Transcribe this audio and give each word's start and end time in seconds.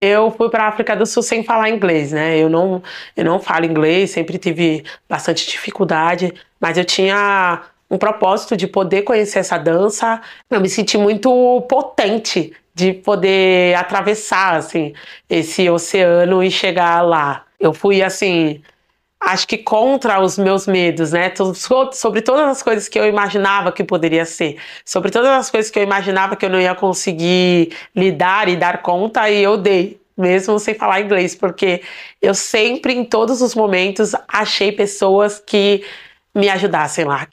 Eu 0.00 0.30
fui 0.30 0.50
para 0.50 0.64
a 0.64 0.68
África 0.68 0.94
do 0.94 1.06
Sul 1.06 1.22
sem 1.22 1.42
falar 1.42 1.70
inglês, 1.70 2.12
né? 2.12 2.36
Eu 2.38 2.50
não, 2.50 2.82
eu 3.16 3.24
não 3.24 3.40
falo 3.40 3.64
inglês, 3.64 4.10
sempre 4.10 4.36
tive 4.36 4.84
bastante 5.08 5.46
dificuldade, 5.46 6.34
mas 6.60 6.76
eu 6.76 6.84
tinha 6.84 7.62
um 7.90 7.96
propósito 7.96 8.56
de 8.56 8.66
poder 8.66 9.02
conhecer 9.02 9.38
essa 9.38 9.56
dança. 9.56 10.20
Eu 10.50 10.60
me 10.60 10.68
senti 10.68 10.98
muito 10.98 11.30
potente 11.68 12.52
de 12.74 12.92
poder 12.92 13.74
atravessar 13.74 14.56
assim 14.56 14.92
esse 15.30 15.68
oceano 15.70 16.42
e 16.44 16.50
chegar 16.50 17.00
lá. 17.00 17.46
Eu 17.58 17.72
fui 17.72 18.02
assim, 18.02 18.62
acho 19.20 19.48
que 19.48 19.58
contra 19.58 20.20
os 20.20 20.38
meus 20.38 20.66
medos, 20.66 21.12
né? 21.12 21.32
Sobre 21.92 22.22
todas 22.22 22.46
as 22.48 22.62
coisas 22.62 22.88
que 22.88 22.98
eu 22.98 23.06
imaginava 23.06 23.72
que 23.72 23.82
poderia 23.82 24.24
ser, 24.24 24.58
sobre 24.84 25.10
todas 25.10 25.30
as 25.30 25.50
coisas 25.50 25.70
que 25.70 25.78
eu 25.78 25.82
imaginava 25.82 26.36
que 26.36 26.44
eu 26.44 26.50
não 26.50 26.60
ia 26.60 26.74
conseguir 26.74 27.74
lidar 27.94 28.48
e 28.48 28.56
dar 28.56 28.82
conta, 28.82 29.28
e 29.30 29.42
eu 29.42 29.56
dei, 29.56 30.00
mesmo 30.16 30.58
sem 30.58 30.74
falar 30.74 31.00
inglês, 31.00 31.34
porque 31.34 31.82
eu 32.22 32.34
sempre, 32.34 32.92
em 32.92 33.04
todos 33.04 33.42
os 33.42 33.54
momentos, 33.54 34.12
achei 34.28 34.70
pessoas 34.72 35.38
que 35.44 35.84
me 36.34 36.48
ajudassem 36.48 37.04
lá. 37.04 37.26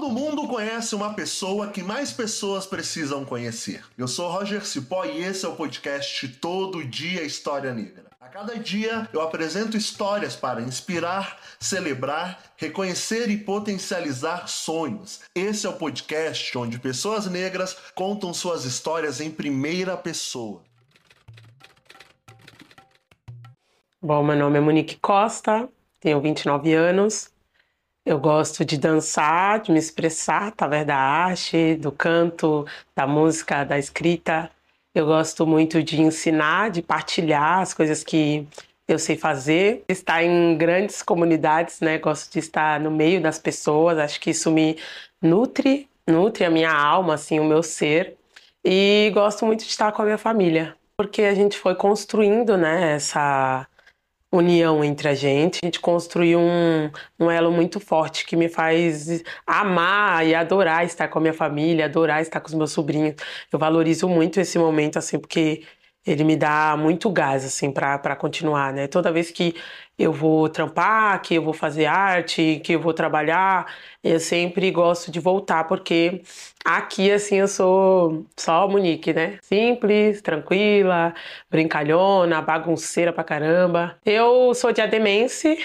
Todo 0.00 0.14
mundo 0.14 0.48
conhece 0.48 0.94
uma 0.94 1.12
pessoa 1.12 1.66
que 1.66 1.82
mais 1.82 2.10
pessoas 2.10 2.64
precisam 2.64 3.22
conhecer. 3.22 3.84
Eu 3.98 4.08
sou 4.08 4.30
Roger 4.30 4.64
Cipó 4.64 5.04
e 5.04 5.22
esse 5.22 5.44
é 5.44 5.48
o 5.48 5.54
podcast 5.54 6.26
Todo 6.26 6.82
Dia 6.82 7.22
História 7.22 7.74
Negra. 7.74 8.06
A 8.18 8.26
cada 8.26 8.58
dia 8.58 9.06
eu 9.12 9.20
apresento 9.20 9.76
histórias 9.76 10.34
para 10.34 10.62
inspirar, 10.62 11.38
celebrar, 11.60 12.42
reconhecer 12.56 13.28
e 13.28 13.36
potencializar 13.36 14.48
sonhos. 14.48 15.20
Esse 15.34 15.66
é 15.66 15.68
o 15.68 15.74
podcast 15.74 16.56
onde 16.56 16.78
pessoas 16.78 17.26
negras 17.26 17.76
contam 17.94 18.32
suas 18.32 18.64
histórias 18.64 19.20
em 19.20 19.30
primeira 19.30 19.98
pessoa. 19.98 20.62
Bom, 24.00 24.24
meu 24.24 24.36
nome 24.36 24.56
é 24.56 24.60
Monique 24.62 24.96
Costa, 24.96 25.68
tenho 26.00 26.22
29 26.22 26.72
anos, 26.72 27.30
eu 28.04 28.18
gosto 28.18 28.64
de 28.64 28.78
dançar, 28.78 29.60
de 29.60 29.70
me 29.72 29.78
expressar 29.78 30.48
através 30.48 30.86
da 30.86 30.96
arte, 30.96 31.76
do 31.76 31.92
canto, 31.92 32.66
da 32.94 33.06
música, 33.06 33.64
da 33.64 33.78
escrita. 33.78 34.50
Eu 34.94 35.06
gosto 35.06 35.46
muito 35.46 35.82
de 35.82 36.00
ensinar, 36.00 36.70
de 36.70 36.82
partilhar 36.82 37.60
as 37.60 37.74
coisas 37.74 38.02
que 38.02 38.46
eu 38.88 38.98
sei 38.98 39.16
fazer. 39.16 39.84
Estar 39.88 40.24
em 40.24 40.56
grandes 40.56 41.02
comunidades, 41.02 41.80
né? 41.80 41.98
Gosto 41.98 42.32
de 42.32 42.40
estar 42.40 42.80
no 42.80 42.90
meio 42.90 43.20
das 43.20 43.38
pessoas. 43.38 43.98
Acho 43.98 44.20
que 44.20 44.30
isso 44.30 44.50
me 44.50 44.76
nutre, 45.22 45.88
nutre 46.06 46.44
a 46.44 46.50
minha 46.50 46.72
alma, 46.72 47.14
assim, 47.14 47.38
o 47.38 47.44
meu 47.44 47.62
ser. 47.62 48.16
E 48.64 49.10
gosto 49.14 49.46
muito 49.46 49.60
de 49.64 49.70
estar 49.70 49.92
com 49.92 50.02
a 50.02 50.04
minha 50.04 50.18
família, 50.18 50.76
porque 50.96 51.22
a 51.22 51.34
gente 51.34 51.56
foi 51.56 51.74
construindo, 51.74 52.58
né, 52.58 52.94
essa 52.94 53.66
união 54.32 54.84
entre 54.84 55.08
a 55.08 55.14
gente. 55.14 55.60
A 55.62 55.66
gente 55.66 55.80
construiu 55.80 56.38
um, 56.38 56.90
um 57.18 57.30
elo 57.30 57.50
muito 57.50 57.80
forte 57.80 58.24
que 58.24 58.36
me 58.36 58.48
faz 58.48 59.22
amar 59.46 60.26
e 60.26 60.34
adorar 60.34 60.84
estar 60.84 61.08
com 61.08 61.18
a 61.18 61.22
minha 61.22 61.34
família, 61.34 61.86
adorar 61.86 62.22
estar 62.22 62.40
com 62.40 62.48
os 62.48 62.54
meus 62.54 62.72
sobrinhos. 62.72 63.14
Eu 63.52 63.58
valorizo 63.58 64.08
muito 64.08 64.40
esse 64.40 64.58
momento, 64.58 64.98
assim, 64.98 65.18
porque 65.18 65.62
ele 66.06 66.24
me 66.24 66.36
dá 66.36 66.76
muito 66.78 67.10
gás, 67.10 67.44
assim, 67.44 67.70
para 67.72 68.16
continuar, 68.16 68.72
né? 68.72 68.86
Toda 68.86 69.12
vez 69.12 69.30
que 69.30 69.54
eu 69.98 70.12
vou 70.12 70.48
trampar, 70.48 71.20
que 71.22 71.34
eu 71.34 71.42
vou 71.42 71.52
fazer 71.52 71.86
arte, 71.86 72.60
que 72.64 72.72
eu 72.72 72.80
vou 72.80 72.94
trabalhar, 72.94 73.66
eu 74.02 74.18
sempre 74.18 74.70
gosto 74.70 75.10
de 75.10 75.20
voltar, 75.20 75.64
porque 75.64 76.22
aqui, 76.64 77.10
assim, 77.10 77.36
eu 77.36 77.48
sou 77.48 78.26
só 78.36 78.66
Monique, 78.66 79.12
né? 79.12 79.38
Simples, 79.42 80.22
tranquila, 80.22 81.14
brincalhona, 81.50 82.40
bagunceira 82.40 83.12
pra 83.12 83.22
caramba. 83.24 83.98
Eu 84.04 84.54
sou 84.54 84.72
diademense, 84.72 85.58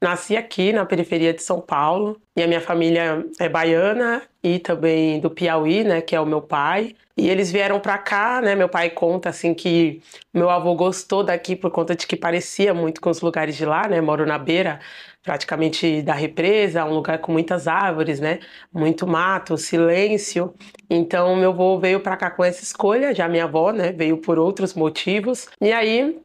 Nasci 0.00 0.36
aqui 0.36 0.72
na 0.72 0.86
periferia 0.86 1.34
de 1.34 1.42
São 1.42 1.60
Paulo 1.60 2.20
e 2.36 2.42
a 2.42 2.46
minha 2.46 2.60
família 2.60 3.24
é 3.40 3.48
baiana 3.48 4.22
e 4.42 4.60
também 4.60 5.18
do 5.18 5.28
Piauí, 5.28 5.82
né, 5.82 6.00
que 6.00 6.14
é 6.14 6.20
o 6.20 6.26
meu 6.26 6.40
pai. 6.40 6.94
E 7.16 7.28
eles 7.28 7.50
vieram 7.50 7.80
para 7.80 7.98
cá, 7.98 8.40
né? 8.40 8.54
Meu 8.54 8.68
pai 8.68 8.90
conta 8.90 9.28
assim 9.30 9.52
que 9.52 10.00
meu 10.32 10.48
avô 10.48 10.76
gostou 10.76 11.24
daqui 11.24 11.56
por 11.56 11.68
conta 11.68 11.96
de 11.96 12.06
que 12.06 12.14
parecia 12.14 12.72
muito 12.72 13.00
com 13.00 13.10
os 13.10 13.20
lugares 13.20 13.56
de 13.56 13.64
lá, 13.66 13.88
né? 13.88 14.00
Moro 14.00 14.24
na 14.24 14.38
beira 14.38 14.78
praticamente 15.20 16.00
da 16.00 16.14
represa, 16.14 16.84
um 16.84 16.94
lugar 16.94 17.18
com 17.18 17.32
muitas 17.32 17.66
árvores, 17.66 18.20
né? 18.20 18.38
Muito 18.72 19.04
mato, 19.04 19.58
silêncio. 19.58 20.54
Então 20.88 21.34
meu 21.34 21.50
avô 21.50 21.76
veio 21.80 21.98
para 22.00 22.16
cá 22.16 22.30
com 22.30 22.44
essa 22.44 22.62
escolha, 22.62 23.12
já 23.12 23.28
minha 23.28 23.44
avó, 23.44 23.72
né, 23.72 23.90
veio 23.92 24.18
por 24.18 24.38
outros 24.38 24.74
motivos. 24.74 25.48
E 25.60 25.72
aí 25.72 26.20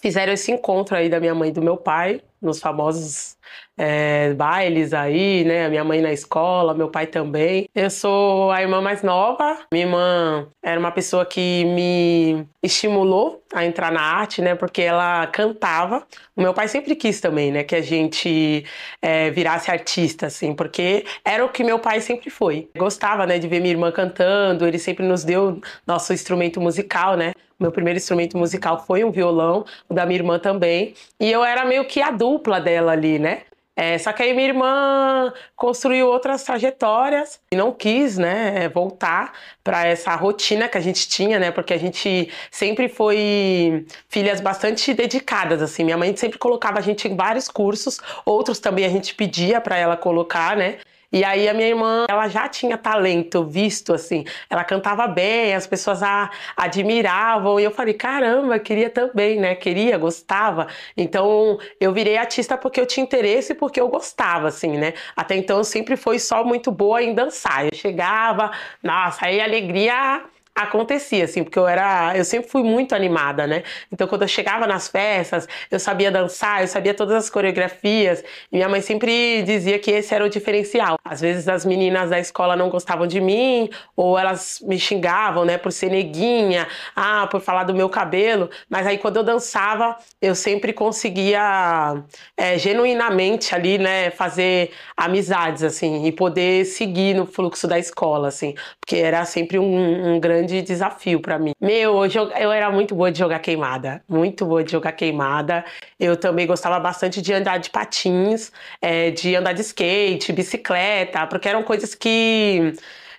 fizeram 0.00 0.32
esse 0.32 0.52
encontro 0.52 0.96
aí 0.96 1.08
da 1.08 1.20
minha 1.20 1.34
mãe 1.34 1.50
e 1.50 1.52
do 1.52 1.62
meu 1.62 1.76
pai, 1.76 2.20
nos 2.40 2.60
famosos 2.60 3.36
é, 3.76 4.32
bailes 4.34 4.92
aí, 4.92 5.44
né? 5.44 5.66
A 5.66 5.68
minha 5.68 5.84
mãe 5.84 6.00
na 6.00 6.12
escola, 6.12 6.74
meu 6.74 6.90
pai 6.90 7.06
também. 7.06 7.68
Eu 7.74 7.90
sou 7.90 8.50
a 8.50 8.62
irmã 8.62 8.80
mais 8.80 9.02
nova. 9.02 9.58
Minha 9.72 9.86
irmã 9.86 10.48
era 10.62 10.78
uma 10.78 10.92
pessoa 10.92 11.24
que 11.26 11.64
me 11.64 12.46
estimulou 12.62 13.42
a 13.52 13.64
entrar 13.64 13.90
na 13.90 14.00
arte, 14.00 14.40
né? 14.42 14.54
Porque 14.54 14.82
ela 14.82 15.26
cantava. 15.28 16.06
O 16.36 16.42
meu 16.42 16.54
pai 16.54 16.68
sempre 16.68 16.94
quis 16.94 17.20
também, 17.20 17.50
né? 17.50 17.64
Que 17.64 17.76
a 17.76 17.82
gente 17.82 18.64
é, 19.02 19.30
virasse 19.30 19.70
artista, 19.70 20.26
assim, 20.26 20.54
porque 20.54 21.04
era 21.24 21.44
o 21.44 21.48
que 21.48 21.64
meu 21.64 21.78
pai 21.78 22.00
sempre 22.00 22.30
foi. 22.30 22.70
Gostava, 22.76 23.26
né? 23.26 23.38
De 23.38 23.48
ver 23.48 23.60
minha 23.60 23.72
irmã 23.72 23.90
cantando. 23.90 24.66
Ele 24.66 24.78
sempre 24.78 25.04
nos 25.06 25.24
deu 25.24 25.60
nosso 25.86 26.12
instrumento 26.12 26.60
musical, 26.60 27.16
né? 27.16 27.32
Meu 27.58 27.72
primeiro 27.72 27.96
instrumento 27.96 28.36
musical 28.36 28.84
foi 28.86 29.02
um 29.02 29.10
violão, 29.10 29.64
o 29.88 29.94
da 29.94 30.04
minha 30.04 30.18
irmã 30.18 30.38
também. 30.38 30.94
E 31.18 31.30
eu 31.30 31.44
era 31.44 31.64
meio 31.64 31.84
que 31.86 32.02
a 32.02 32.10
dupla 32.10 32.60
dela 32.60 32.92
ali, 32.92 33.18
né? 33.18 33.42
É, 33.78 33.98
só 33.98 34.10
que 34.10 34.22
aí 34.22 34.32
minha 34.32 34.48
irmã 34.48 35.30
construiu 35.54 36.08
outras 36.08 36.42
trajetórias 36.42 37.38
e 37.52 37.56
não 37.56 37.70
quis, 37.70 38.16
né, 38.16 38.70
voltar 38.70 39.34
para 39.62 39.86
essa 39.86 40.14
rotina 40.16 40.66
que 40.66 40.78
a 40.78 40.80
gente 40.80 41.06
tinha, 41.06 41.38
né, 41.38 41.50
porque 41.50 41.74
a 41.74 41.78
gente 41.78 42.30
sempre 42.50 42.88
foi 42.88 43.84
filhas 44.08 44.40
bastante 44.40 44.94
dedicadas, 44.94 45.60
assim. 45.60 45.84
Minha 45.84 45.98
mãe 45.98 46.16
sempre 46.16 46.38
colocava 46.38 46.78
a 46.78 46.82
gente 46.82 47.06
em 47.06 47.14
vários 47.14 47.48
cursos, 47.48 48.00
outros 48.24 48.58
também 48.58 48.86
a 48.86 48.88
gente 48.88 49.14
pedia 49.14 49.60
para 49.60 49.76
ela 49.76 49.96
colocar, 49.96 50.56
né. 50.56 50.78
E 51.12 51.24
aí 51.24 51.48
a 51.48 51.54
minha 51.54 51.68
irmã, 51.68 52.04
ela 52.08 52.28
já 52.28 52.48
tinha 52.48 52.76
talento 52.76 53.44
visto 53.44 53.94
assim, 53.94 54.24
ela 54.50 54.64
cantava 54.64 55.06
bem, 55.06 55.54
as 55.54 55.66
pessoas 55.66 56.02
a 56.02 56.30
admiravam 56.56 57.58
e 57.60 57.64
eu 57.64 57.70
falei, 57.70 57.94
caramba, 57.94 58.58
queria 58.58 58.90
também, 58.90 59.38
né? 59.38 59.54
Queria, 59.54 59.96
gostava. 59.98 60.66
Então 60.96 61.58
eu 61.80 61.92
virei 61.92 62.16
artista 62.16 62.56
porque 62.56 62.80
eu 62.80 62.86
tinha 62.86 63.04
interesse 63.04 63.52
e 63.52 63.56
porque 63.56 63.80
eu 63.80 63.88
gostava, 63.88 64.48
assim, 64.48 64.76
né? 64.76 64.94
Até 65.16 65.36
então 65.36 65.58
eu 65.58 65.64
sempre 65.64 65.96
fui 65.96 66.18
só 66.18 66.44
muito 66.44 66.70
boa 66.70 67.02
em 67.02 67.14
dançar. 67.14 67.64
Eu 67.64 67.74
chegava, 67.74 68.50
nossa, 68.82 69.26
aí 69.26 69.40
alegria 69.40 70.24
acontecia, 70.56 71.24
assim, 71.24 71.44
porque 71.44 71.58
eu 71.58 71.68
era. 71.68 72.16
Eu 72.16 72.24
sempre 72.24 72.50
fui 72.50 72.62
muito 72.62 72.94
animada, 72.94 73.46
né? 73.46 73.62
Então, 73.92 74.08
quando 74.08 74.22
eu 74.22 74.28
chegava 74.28 74.66
nas 74.66 74.88
festas, 74.88 75.46
eu 75.70 75.78
sabia 75.78 76.10
dançar, 76.10 76.62
eu 76.62 76.68
sabia 76.68 76.94
todas 76.94 77.14
as 77.14 77.30
coreografias. 77.30 78.24
E 78.50 78.56
minha 78.56 78.68
mãe 78.68 78.80
sempre 78.80 79.42
dizia 79.42 79.78
que 79.78 79.90
esse 79.90 80.14
era 80.14 80.24
o 80.24 80.30
diferencial. 80.30 80.96
Às 81.04 81.20
vezes 81.20 81.46
as 81.46 81.66
meninas 81.66 82.08
da 82.08 82.18
escola 82.18 82.56
não 82.56 82.70
gostavam 82.70 83.06
de 83.06 83.20
mim, 83.20 83.68
ou 83.94 84.18
elas 84.18 84.60
me 84.62 84.78
xingavam, 84.78 85.44
né, 85.44 85.58
por 85.58 85.70
ser 85.72 85.90
neguinha, 85.90 86.66
ah, 86.94 87.26
por 87.30 87.40
falar 87.40 87.64
do 87.64 87.74
meu 87.74 87.88
cabelo. 87.90 88.48
Mas 88.68 88.86
aí, 88.86 88.96
quando 88.98 89.18
eu 89.18 89.22
dançava, 89.22 89.96
eu 90.22 90.34
sempre 90.34 90.72
conseguia 90.72 92.02
é, 92.36 92.56
genuinamente 92.58 93.54
ali, 93.54 93.76
né, 93.78 94.10
fazer 94.10 94.70
amizades, 94.96 95.62
assim, 95.62 96.06
e 96.06 96.12
poder 96.12 96.64
seguir 96.64 97.14
no 97.14 97.26
fluxo 97.26 97.68
da 97.68 97.78
escola, 97.78 98.28
assim, 98.28 98.54
porque 98.80 98.96
era 98.96 99.24
sempre 99.26 99.58
um, 99.58 100.14
um 100.14 100.20
grande 100.20 100.45
grande 100.46 100.62
desafio 100.62 101.20
para 101.20 101.38
mim. 101.38 101.52
Meu, 101.60 102.04
eu, 102.06 102.30
eu 102.30 102.52
era 102.52 102.70
muito 102.70 102.94
boa 102.94 103.10
de 103.10 103.18
jogar 103.18 103.40
queimada, 103.40 104.02
muito 104.08 104.46
boa 104.46 104.62
de 104.62 104.70
jogar 104.70 104.92
queimada. 104.92 105.64
Eu 105.98 106.16
também 106.16 106.46
gostava 106.46 106.78
bastante 106.78 107.20
de 107.20 107.32
andar 107.32 107.58
de 107.58 107.70
patins, 107.70 108.52
é, 108.80 109.10
de 109.10 109.34
andar 109.34 109.52
de 109.52 109.60
skate, 109.62 110.32
bicicleta, 110.32 111.26
porque 111.26 111.48
eram 111.48 111.62
coisas 111.62 111.94
que 111.94 112.72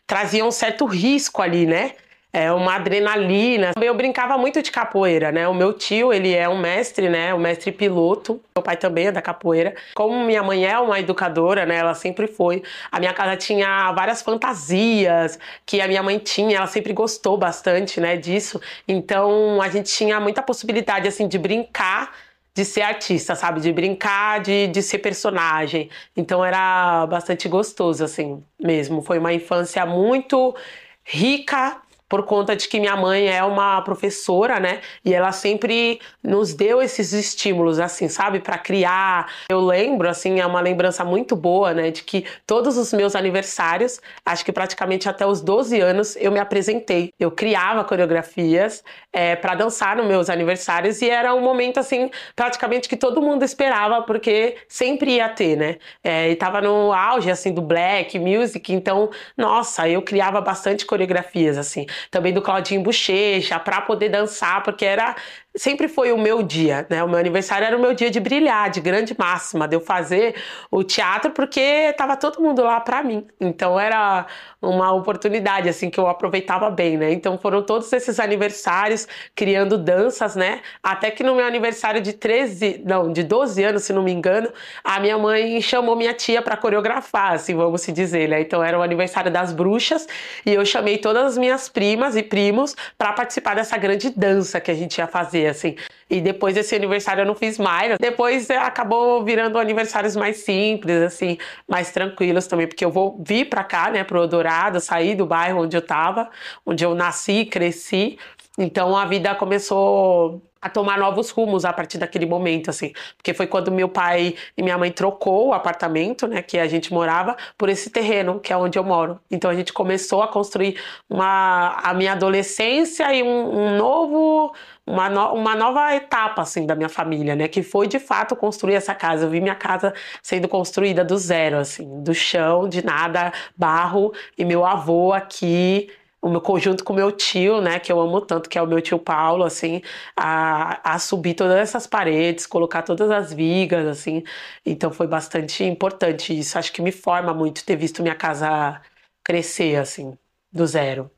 traziam 0.05 0.47
um 0.47 0.51
certo 0.51 0.85
risco 0.85 1.41
ali, 1.41 1.65
né? 1.65 1.91
É 2.37 2.51
uma 2.51 2.75
adrenalina. 2.75 3.71
Eu 3.81 3.95
brincava 3.95 4.37
muito 4.37 4.61
de 4.61 4.71
capoeira, 4.71 5.31
né? 5.31 5.47
O 5.47 5.55
meu 5.55 5.73
tio, 5.73 6.13
ele 6.13 6.35
é 6.35 6.47
um 6.47 6.57
mestre, 6.57 7.09
né? 7.09 7.33
O 7.33 7.39
mestre 7.39 7.71
piloto. 7.71 8.39
Meu 8.55 8.61
pai 8.61 8.77
também 8.77 9.07
é 9.07 9.11
da 9.11 9.21
capoeira. 9.23 9.75
Como 9.95 10.23
minha 10.23 10.43
mãe 10.43 10.63
é 10.63 10.77
uma 10.77 10.99
educadora, 10.99 11.65
né? 11.65 11.77
Ela 11.77 11.95
sempre 11.95 12.27
foi. 12.27 12.61
A 12.91 12.99
minha 12.99 13.11
casa 13.11 13.35
tinha 13.35 13.91
várias 13.93 14.21
fantasias 14.21 15.39
que 15.65 15.81
a 15.81 15.87
minha 15.87 16.03
mãe 16.03 16.19
tinha. 16.19 16.57
Ela 16.57 16.67
sempre 16.67 16.93
gostou 16.93 17.37
bastante, 17.37 17.99
né? 17.99 18.15
Disso. 18.15 18.61
Então 18.87 19.59
a 19.59 19.69
gente 19.69 19.91
tinha 19.91 20.19
muita 20.19 20.43
possibilidade, 20.43 21.07
assim, 21.07 21.27
de 21.27 21.39
brincar 21.39 22.13
de 22.53 22.65
ser 22.65 22.81
artista, 22.81 23.35
sabe? 23.35 23.61
De 23.61 23.71
brincar, 23.71 24.41
de, 24.41 24.67
de 24.67 24.81
ser 24.81 24.99
personagem. 24.99 25.89
Então 26.15 26.43
era 26.45 27.05
bastante 27.07 27.47
gostoso, 27.47 28.03
assim, 28.03 28.43
mesmo. 28.59 29.01
Foi 29.01 29.17
uma 29.17 29.33
infância 29.33 29.85
muito 29.85 30.55
rica 31.03 31.81
por 32.09 32.23
conta 32.23 32.55
de 32.55 32.67
que 32.67 32.79
minha 32.79 32.95
mãe 32.95 33.27
é 33.27 33.43
uma 33.43 33.81
professora, 33.81 34.59
né? 34.59 34.79
E 35.03 35.13
ela 35.13 35.31
sempre 35.31 35.99
nos 36.23 36.53
deu 36.53 36.81
esses 36.81 37.11
estímulos, 37.11 37.79
assim, 37.79 38.07
sabe, 38.07 38.39
para 38.39 38.57
criar. 38.57 39.29
Eu 39.49 39.59
lembro, 39.59 40.07
assim, 40.07 40.39
é 40.39 40.45
uma 40.45 40.61
lembrança 40.61 41.03
muito 41.03 41.35
boa, 41.35 41.73
né, 41.73 41.91
de 41.91 42.03
que 42.03 42.25
todos 42.45 42.77
os 42.77 42.93
meus 42.93 43.15
aniversários, 43.15 43.99
acho 44.25 44.45
que 44.45 44.51
praticamente 44.51 45.09
até 45.09 45.25
os 45.25 45.41
12 45.41 45.79
anos, 45.81 46.15
eu 46.17 46.31
me 46.31 46.39
apresentei. 46.39 47.11
Eu 47.19 47.31
criava 47.31 47.83
coreografias 47.83 48.83
é, 49.11 49.35
para 49.35 49.55
dançar 49.55 49.97
nos 49.97 50.07
meus 50.07 50.29
aniversários 50.29 51.01
e 51.01 51.09
era 51.09 51.33
um 51.33 51.41
momento, 51.41 51.79
assim, 51.79 52.09
praticamente 52.35 52.87
que 52.87 52.95
todo 52.95 53.21
mundo 53.21 53.43
esperava, 53.43 54.01
porque 54.03 54.55
sempre 54.69 55.15
ia 55.15 55.27
ter, 55.29 55.57
né? 55.57 55.77
É, 56.03 56.29
e 56.29 56.35
tava 56.35 56.61
no 56.61 56.93
auge, 56.93 57.29
assim, 57.29 57.53
do 57.53 57.61
black 57.61 58.17
music, 58.17 58.73
então, 58.73 59.09
nossa, 59.35 59.89
eu 59.89 60.01
criava 60.01 60.39
bastante 60.39 60.85
coreografias, 60.85 61.57
assim 61.57 61.85
também 62.11 62.33
do 62.33 62.41
Claudinho 62.41 62.81
Bochecha, 62.81 63.59
para 63.59 63.81
poder 63.81 64.09
dançar, 64.09 64.63
porque 64.63 64.85
era 64.85 65.15
sempre 65.57 65.87
foi 65.87 66.11
o 66.11 66.17
meu 66.17 66.43
dia, 66.43 66.85
né? 66.89 67.03
O 67.03 67.09
meu 67.09 67.17
aniversário 67.17 67.65
era 67.65 67.75
o 67.75 67.79
meu 67.79 67.93
dia 67.93 68.11
de 68.11 68.19
brilhar, 68.19 68.69
de 68.69 68.79
grande 68.79 69.15
máxima, 69.17 69.67
de 69.67 69.75
eu 69.75 69.81
fazer 69.81 70.35
o 70.69 70.83
teatro, 70.83 71.31
porque 71.31 71.93
tava 71.97 72.15
todo 72.15 72.41
mundo 72.41 72.63
lá 72.63 72.79
para 72.79 73.03
mim. 73.03 73.25
Então 73.41 73.79
era 73.79 74.25
uma 74.61 74.93
oportunidade 74.93 75.67
assim 75.67 75.89
que 75.89 75.99
eu 75.99 76.07
aproveitava 76.07 76.69
bem, 76.69 76.97
né? 76.97 77.11
Então 77.11 77.37
foram 77.37 77.61
todos 77.61 77.91
esses 77.91 78.19
aniversários 78.19 79.07
criando 79.35 79.77
danças, 79.77 80.35
né? 80.35 80.61
Até 80.81 81.09
que 81.09 81.23
no 81.23 81.35
meu 81.35 81.45
aniversário 81.45 82.01
de 82.01 82.13
13, 82.13 82.83
não, 82.85 83.11
de 83.11 83.23
12 83.23 83.63
anos, 83.63 83.83
se 83.83 83.93
não 83.93 84.03
me 84.03 84.11
engano, 84.11 84.49
a 84.83 84.99
minha 84.99 85.17
mãe 85.17 85.59
chamou 85.61 85.95
minha 85.95 86.13
tia 86.13 86.41
para 86.41 86.55
coreografar, 86.55 87.33
assim, 87.33 87.55
vamos 87.55 87.81
se 87.81 87.91
dizer, 87.91 88.29
né? 88.29 88.41
Então 88.41 88.63
era 88.63 88.77
o 88.77 88.81
aniversário 88.81 89.31
das 89.31 89.51
bruxas 89.51 90.07
e 90.45 90.53
eu 90.53 90.65
chamei 90.65 90.97
todas 90.97 91.25
as 91.25 91.37
minhas 91.37 91.67
primas 91.67 92.15
e 92.15 92.21
primos 92.21 92.75
para 92.97 93.11
participar 93.13 93.55
dessa 93.55 93.77
grande 93.77 94.11
dança 94.11 94.59
que 94.59 94.69
a 94.69 94.75
gente 94.75 94.97
ia 94.97 95.07
fazer 95.07 95.46
assim. 95.49 95.75
E 96.09 96.21
depois 96.21 96.55
desse 96.55 96.75
aniversário 96.75 97.21
eu 97.21 97.25
não 97.25 97.35
fiz 97.35 97.57
mais. 97.57 97.97
Depois 97.99 98.49
é, 98.49 98.57
acabou 98.57 99.23
virando 99.23 99.57
aniversários 99.59 100.15
mais 100.15 100.37
simples, 100.37 101.01
assim, 101.01 101.37
mais 101.67 101.91
tranquilos 101.91 102.47
também, 102.47 102.67
porque 102.67 102.85
eu 102.85 102.91
vou 102.91 103.21
vir 103.25 103.49
para 103.49 103.63
cá, 103.63 103.89
né, 103.89 104.03
pro 104.03 104.27
Dourado, 104.27 104.79
sair 104.79 105.15
do 105.15 105.25
bairro 105.25 105.63
onde 105.63 105.75
eu 105.75 105.81
tava, 105.81 106.29
onde 106.65 106.83
eu 106.83 106.95
nasci, 106.95 107.45
cresci. 107.45 108.17
Então 108.57 108.97
a 108.97 109.05
vida 109.05 109.35
começou 109.35 110.41
a 110.61 110.69
tomar 110.69 110.97
novos 110.97 111.29
rumos 111.29 111.65
a 111.65 111.71
partir 111.71 111.97
daquele 111.97 112.25
momento, 112.25 112.69
assim, 112.69 112.91
porque 113.15 113.33
foi 113.33 113.47
quando 113.47 113.71
meu 113.71 113.87
pai 113.87 114.35
e 114.57 114.63
minha 114.63 114.77
mãe 114.77 114.91
trocou 114.91 115.47
o 115.47 115.53
apartamento, 115.53 116.27
né, 116.27 116.41
que 116.41 116.57
a 116.57 116.67
gente 116.67 116.91
morava, 116.93 117.35
por 117.57 117.69
esse 117.69 117.89
terreno, 117.89 118.39
que 118.39 118.51
é 118.51 118.57
onde 118.57 118.77
eu 118.77 118.83
moro. 118.83 119.19
Então 119.29 119.49
a 119.49 119.55
gente 119.55 119.71
começou 119.71 120.21
a 120.21 120.27
construir 120.27 120.79
uma, 121.09 121.79
a 121.83 121.93
minha 121.93 122.13
adolescência 122.13 123.13
e 123.13 123.23
um, 123.23 123.59
um 123.59 123.77
novo, 123.77 124.53
uma, 124.87 125.09
no, 125.09 125.33
uma 125.33 125.55
nova 125.55 125.93
etapa, 125.95 126.41
assim, 126.41 126.65
da 126.65 126.75
minha 126.75 126.89
família, 126.89 127.35
né, 127.35 127.47
que 127.47 127.61
foi 127.61 127.87
de 127.87 127.99
fato 127.99 128.35
construir 128.35 128.75
essa 128.75 128.95
casa. 128.95 129.25
Eu 129.25 129.29
vi 129.29 129.41
minha 129.41 129.55
casa 129.55 129.93
sendo 130.23 130.47
construída 130.47 131.03
do 131.03 131.17
zero, 131.17 131.57
assim, 131.57 132.01
do 132.01 132.13
chão, 132.13 132.69
de 132.69 132.83
nada, 132.83 133.33
barro, 133.55 134.13
e 134.37 134.45
meu 134.45 134.65
avô 134.65 135.13
aqui 135.13 135.89
o 136.21 136.29
meu 136.29 136.41
conjunto 136.41 136.83
com 136.83 136.93
meu 136.93 137.11
tio, 137.11 137.61
né, 137.61 137.79
que 137.79 137.91
eu 137.91 137.99
amo 137.99 138.19
tanto, 138.21 138.49
que 138.49 138.57
é 138.57 138.61
o 138.61 138.67
meu 138.67 138.81
tio 138.81 138.99
Paulo, 138.99 139.43
assim, 139.43 139.81
a, 140.15 140.95
a 140.95 140.99
subir 140.99 141.35
todas 141.35 141.57
essas 141.57 141.87
paredes, 141.87 142.45
colocar 142.47 142.81
todas 142.83 143.09
as 143.11 143.33
vigas, 143.33 143.87
assim. 143.87 144.23
Então 144.65 144.91
foi 144.91 145.07
bastante 145.07 145.63
importante 145.63 146.37
isso. 146.37 146.57
Acho 146.57 146.71
que 146.73 146.81
me 146.81 146.91
forma 146.91 147.33
muito 147.33 147.63
ter 147.65 147.75
visto 147.75 148.01
minha 148.01 148.15
casa 148.15 148.81
crescer, 149.23 149.75
assim, 149.77 150.17
do 150.51 150.65
zero. 150.65 151.11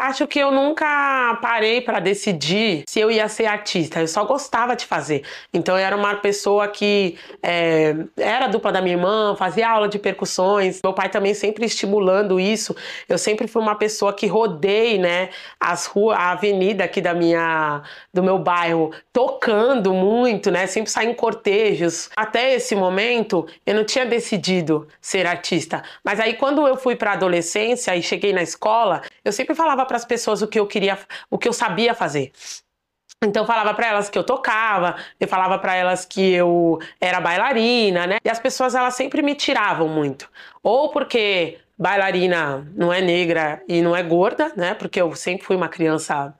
Acho 0.00 0.28
que 0.28 0.38
eu 0.38 0.52
nunca 0.52 1.36
parei 1.42 1.80
para 1.80 1.98
decidir 1.98 2.84
se 2.86 3.00
eu 3.00 3.10
ia 3.10 3.28
ser 3.28 3.46
artista. 3.46 4.00
Eu 4.00 4.06
só 4.06 4.24
gostava 4.24 4.76
de 4.76 4.86
fazer. 4.86 5.24
Então 5.52 5.76
eu 5.76 5.84
era 5.84 5.96
uma 5.96 6.14
pessoa 6.14 6.68
que 6.68 7.18
é, 7.42 7.96
era 8.16 8.46
dupla 8.46 8.70
da 8.70 8.80
minha 8.80 8.94
irmã, 8.94 9.34
fazia 9.36 9.68
aula 9.68 9.88
de 9.88 9.98
percussões. 9.98 10.80
Meu 10.84 10.92
pai 10.92 11.08
também 11.08 11.34
sempre 11.34 11.66
estimulando 11.66 12.38
isso. 12.38 12.76
Eu 13.08 13.18
sempre 13.18 13.48
fui 13.48 13.60
uma 13.60 13.74
pessoa 13.74 14.12
que 14.12 14.28
rodei, 14.28 14.98
né, 14.98 15.30
as 15.58 15.86
ruas, 15.86 16.16
a 16.16 16.30
avenida 16.30 16.84
aqui 16.84 17.00
da 17.00 17.12
minha, 17.12 17.82
do 18.14 18.22
meu 18.22 18.38
bairro, 18.38 18.92
tocando 19.12 19.92
muito, 19.92 20.48
né, 20.48 20.68
sempre 20.68 20.92
saí 20.92 21.08
em 21.08 21.14
cortejos. 21.14 22.08
Até 22.14 22.54
esse 22.54 22.76
momento 22.76 23.48
eu 23.66 23.74
não 23.74 23.82
tinha 23.82 24.06
decidido 24.06 24.86
ser 25.00 25.26
artista. 25.26 25.82
Mas 26.04 26.20
aí 26.20 26.34
quando 26.34 26.68
eu 26.68 26.76
fui 26.76 26.94
para 26.94 27.14
adolescência 27.14 27.96
e 27.96 28.02
cheguei 28.02 28.32
na 28.32 28.42
escola, 28.42 29.02
eu 29.24 29.32
sempre 29.32 29.56
falava 29.56 29.87
para 29.88 29.96
as 29.96 30.04
pessoas 30.04 30.42
o 30.42 30.46
que 30.46 30.60
eu 30.60 30.66
queria, 30.68 30.96
o 31.28 31.36
que 31.36 31.48
eu 31.48 31.52
sabia 31.52 31.94
fazer. 31.94 32.30
Então 33.24 33.42
eu 33.42 33.46
falava 33.46 33.74
para 33.74 33.88
elas 33.88 34.08
que 34.08 34.16
eu 34.16 34.22
tocava, 34.22 34.94
eu 35.18 35.26
falava 35.26 35.58
para 35.58 35.74
elas 35.74 36.04
que 36.04 36.32
eu 36.32 36.78
era 37.00 37.20
bailarina, 37.20 38.06
né? 38.06 38.18
E 38.24 38.30
as 38.30 38.38
pessoas 38.38 38.76
elas 38.76 38.94
sempre 38.94 39.22
me 39.22 39.34
tiravam 39.34 39.88
muito. 39.88 40.30
Ou 40.62 40.90
porque 40.90 41.58
bailarina 41.76 42.64
não 42.76 42.92
é 42.92 43.00
negra 43.00 43.62
e 43.66 43.82
não 43.82 43.96
é 43.96 44.02
gorda, 44.04 44.52
né? 44.56 44.74
Porque 44.74 45.00
eu 45.00 45.14
sempre 45.16 45.44
fui 45.44 45.56
uma 45.56 45.68
criança 45.68 46.32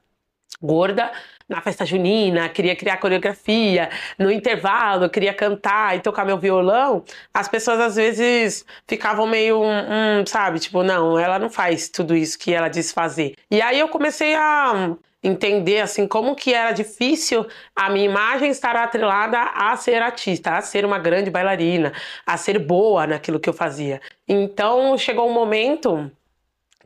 gorda 0.61 1.11
na 1.49 1.63
festa 1.63 1.87
junina, 1.87 2.49
queria 2.49 2.77
criar 2.77 2.99
coreografia, 2.99 3.89
no 4.19 4.31
intervalo 4.31 5.09
queria 5.09 5.33
cantar 5.33 5.97
e 5.97 6.01
tocar 6.01 6.25
meu 6.25 6.37
violão, 6.37 7.03
as 7.33 7.49
pessoas 7.49 7.81
às 7.81 7.97
vezes 7.97 8.67
ficavam 8.87 9.27
meio, 9.27 9.63
hum, 9.63 10.25
sabe, 10.27 10.59
tipo, 10.61 10.83
não, 10.83 11.19
ela 11.19 11.39
não 11.39 11.49
faz 11.49 11.89
tudo 11.89 12.15
isso 12.15 12.39
que 12.39 12.53
ela 12.53 12.69
diz 12.69 12.93
fazer. 12.93 13.35
E 13.51 13.63
aí 13.63 13.79
eu 13.79 13.89
comecei 13.89 14.35
a 14.35 14.95
entender 15.23 15.81
assim 15.81 16.07
como 16.07 16.37
que 16.37 16.55
era 16.55 16.73
difícil 16.73 17.47
a 17.75 17.91
minha 17.91 18.05
imagem 18.05 18.51
estar 18.51 18.77
atrelada 18.77 19.41
a 19.41 19.77
ser 19.77 20.01
artista, 20.03 20.57
a 20.57 20.61
ser 20.61 20.85
uma 20.85 20.99
grande 20.99 21.31
bailarina, 21.31 21.93
a 22.27 22.37
ser 22.37 22.59
boa 22.59 23.07
naquilo 23.07 23.41
que 23.41 23.49
eu 23.49 23.55
fazia. 23.55 24.01
Então 24.29 24.97
chegou 24.97 25.29
um 25.29 25.33
momento 25.33 26.11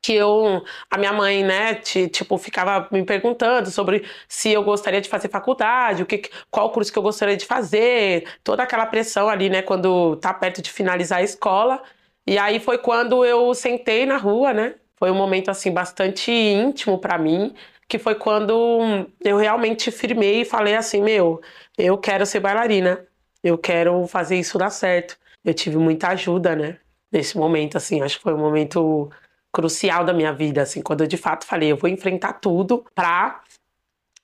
que 0.02 0.12
eu, 0.14 0.64
a 0.90 0.98
minha 0.98 1.12
mãe, 1.12 1.44
né, 1.44 1.76
tipo, 1.76 2.36
ficava 2.36 2.88
me 2.90 3.04
perguntando 3.04 3.70
sobre 3.70 4.04
se 4.28 4.50
eu 4.50 4.64
gostaria 4.64 5.00
de 5.00 5.08
fazer 5.08 5.28
faculdade, 5.28 6.02
o 6.02 6.06
que, 6.06 6.22
qual 6.50 6.70
curso 6.72 6.92
que 6.92 6.98
eu 6.98 7.02
gostaria 7.02 7.36
de 7.36 7.46
fazer, 7.46 8.26
toda 8.42 8.64
aquela 8.64 8.84
pressão 8.86 9.28
ali, 9.28 9.48
né, 9.48 9.62
quando 9.62 10.16
tá 10.16 10.34
perto 10.34 10.60
de 10.60 10.70
finalizar 10.72 11.20
a 11.20 11.22
escola. 11.22 11.82
E 12.26 12.36
aí 12.36 12.58
foi 12.60 12.78
quando 12.78 13.24
eu 13.24 13.54
sentei 13.54 14.04
na 14.04 14.16
rua, 14.16 14.52
né? 14.52 14.74
Foi 14.96 15.10
um 15.10 15.14
momento 15.14 15.50
assim 15.50 15.72
bastante 15.72 16.30
íntimo 16.32 16.98
para 16.98 17.18
mim, 17.18 17.54
que 17.88 17.98
foi 17.98 18.14
quando 18.14 19.06
eu 19.20 19.36
realmente 19.36 19.90
firmei 19.90 20.42
e 20.42 20.44
falei 20.44 20.74
assim, 20.74 21.02
meu, 21.02 21.40
eu 21.78 21.98
quero 21.98 22.26
ser 22.26 22.40
bailarina. 22.40 23.06
Eu 23.42 23.58
quero 23.58 24.06
fazer 24.06 24.36
isso 24.38 24.58
dar 24.58 24.70
certo. 24.70 25.16
Eu 25.44 25.54
tive 25.54 25.76
muita 25.76 26.08
ajuda, 26.08 26.54
né? 26.56 26.78
Nesse 27.10 27.36
momento, 27.36 27.76
assim, 27.76 28.00
acho 28.00 28.16
que 28.18 28.22
foi 28.22 28.34
um 28.34 28.38
momento 28.38 29.10
crucial 29.52 30.04
da 30.04 30.12
minha 30.12 30.32
vida, 30.32 30.62
assim, 30.62 30.82
quando 30.82 31.02
eu 31.02 31.06
de 31.06 31.16
fato 31.16 31.44
falei, 31.44 31.70
eu 31.70 31.76
vou 31.76 31.90
enfrentar 31.90 32.34
tudo 32.34 32.84
pra 32.94 33.42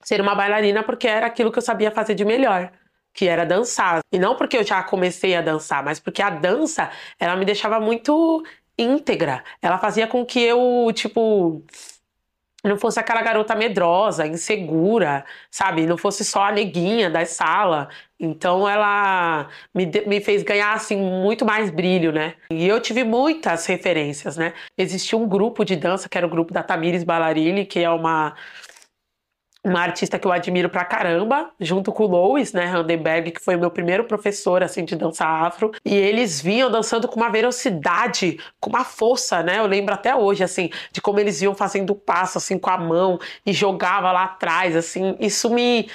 ser 0.02 0.20
uma 0.20 0.34
bailarina, 0.34 0.82
porque 0.82 1.06
era 1.06 1.26
aquilo 1.26 1.52
que 1.52 1.58
eu 1.58 1.62
sabia 1.62 1.90
fazer 1.90 2.14
de 2.14 2.24
melhor, 2.24 2.72
que 3.12 3.26
era 3.26 3.44
dançar. 3.44 4.00
E 4.10 4.18
não 4.18 4.36
porque 4.36 4.56
eu 4.56 4.64
já 4.64 4.82
comecei 4.82 5.36
a 5.36 5.42
dançar, 5.42 5.84
mas 5.84 6.00
porque 6.00 6.22
a 6.22 6.30
dança, 6.30 6.90
ela 7.18 7.36
me 7.36 7.44
deixava 7.44 7.78
muito 7.78 8.42
íntegra. 8.78 9.44
Ela 9.60 9.78
fazia 9.78 10.06
com 10.06 10.24
que 10.24 10.40
eu, 10.40 10.90
tipo, 10.94 11.62
não 12.64 12.76
fosse 12.76 12.98
aquela 12.98 13.22
garota 13.22 13.54
medrosa, 13.54 14.26
insegura, 14.26 15.24
sabe? 15.50 15.86
Não 15.86 15.96
fosse 15.96 16.24
só 16.24 16.44
a 16.44 16.52
neguinha 16.52 17.08
da 17.08 17.24
sala. 17.24 17.88
Então 18.18 18.68
ela 18.68 19.48
me, 19.72 19.86
me 20.06 20.20
fez 20.20 20.42
ganhar 20.42 20.72
assim 20.72 20.96
muito 20.96 21.44
mais 21.44 21.70
brilho, 21.70 22.12
né? 22.12 22.34
E 22.50 22.66
eu 22.66 22.80
tive 22.80 23.04
muitas 23.04 23.64
referências, 23.66 24.36
né? 24.36 24.54
Existia 24.76 25.16
um 25.16 25.28
grupo 25.28 25.64
de 25.64 25.76
dança 25.76 26.08
que 26.08 26.18
era 26.18 26.26
o 26.26 26.30
grupo 26.30 26.52
da 26.52 26.62
Tamires 26.62 27.04
Ballarini, 27.04 27.64
que 27.64 27.78
é 27.78 27.90
uma 27.90 28.34
uma 29.68 29.80
artista 29.80 30.18
que 30.18 30.26
eu 30.26 30.32
admiro 30.32 30.68
pra 30.68 30.84
caramba, 30.84 31.50
junto 31.60 31.92
com 31.92 32.04
o 32.04 32.06
Louis, 32.06 32.52
né, 32.52 32.64
Randenberg, 32.64 33.30
que 33.32 33.40
foi 33.40 33.56
o 33.56 33.58
meu 33.58 33.70
primeiro 33.70 34.04
professor, 34.04 34.62
assim, 34.62 34.84
de 34.84 34.96
dança 34.96 35.24
afro. 35.24 35.72
E 35.84 35.94
eles 35.94 36.40
vinham 36.40 36.70
dançando 36.70 37.08
com 37.08 37.16
uma 37.16 37.30
velocidade, 37.30 38.38
com 38.60 38.70
uma 38.70 38.84
força, 38.84 39.42
né, 39.42 39.58
eu 39.58 39.66
lembro 39.66 39.94
até 39.94 40.14
hoje, 40.14 40.42
assim, 40.42 40.70
de 40.92 41.00
como 41.00 41.20
eles 41.20 41.40
iam 41.42 41.54
fazendo 41.54 41.94
passo, 41.94 42.38
assim, 42.38 42.58
com 42.58 42.70
a 42.70 42.78
mão 42.78 43.18
e 43.44 43.52
jogava 43.52 44.10
lá 44.12 44.24
atrás, 44.24 44.74
assim. 44.76 45.16
Isso 45.20 45.50
me, 45.50 45.88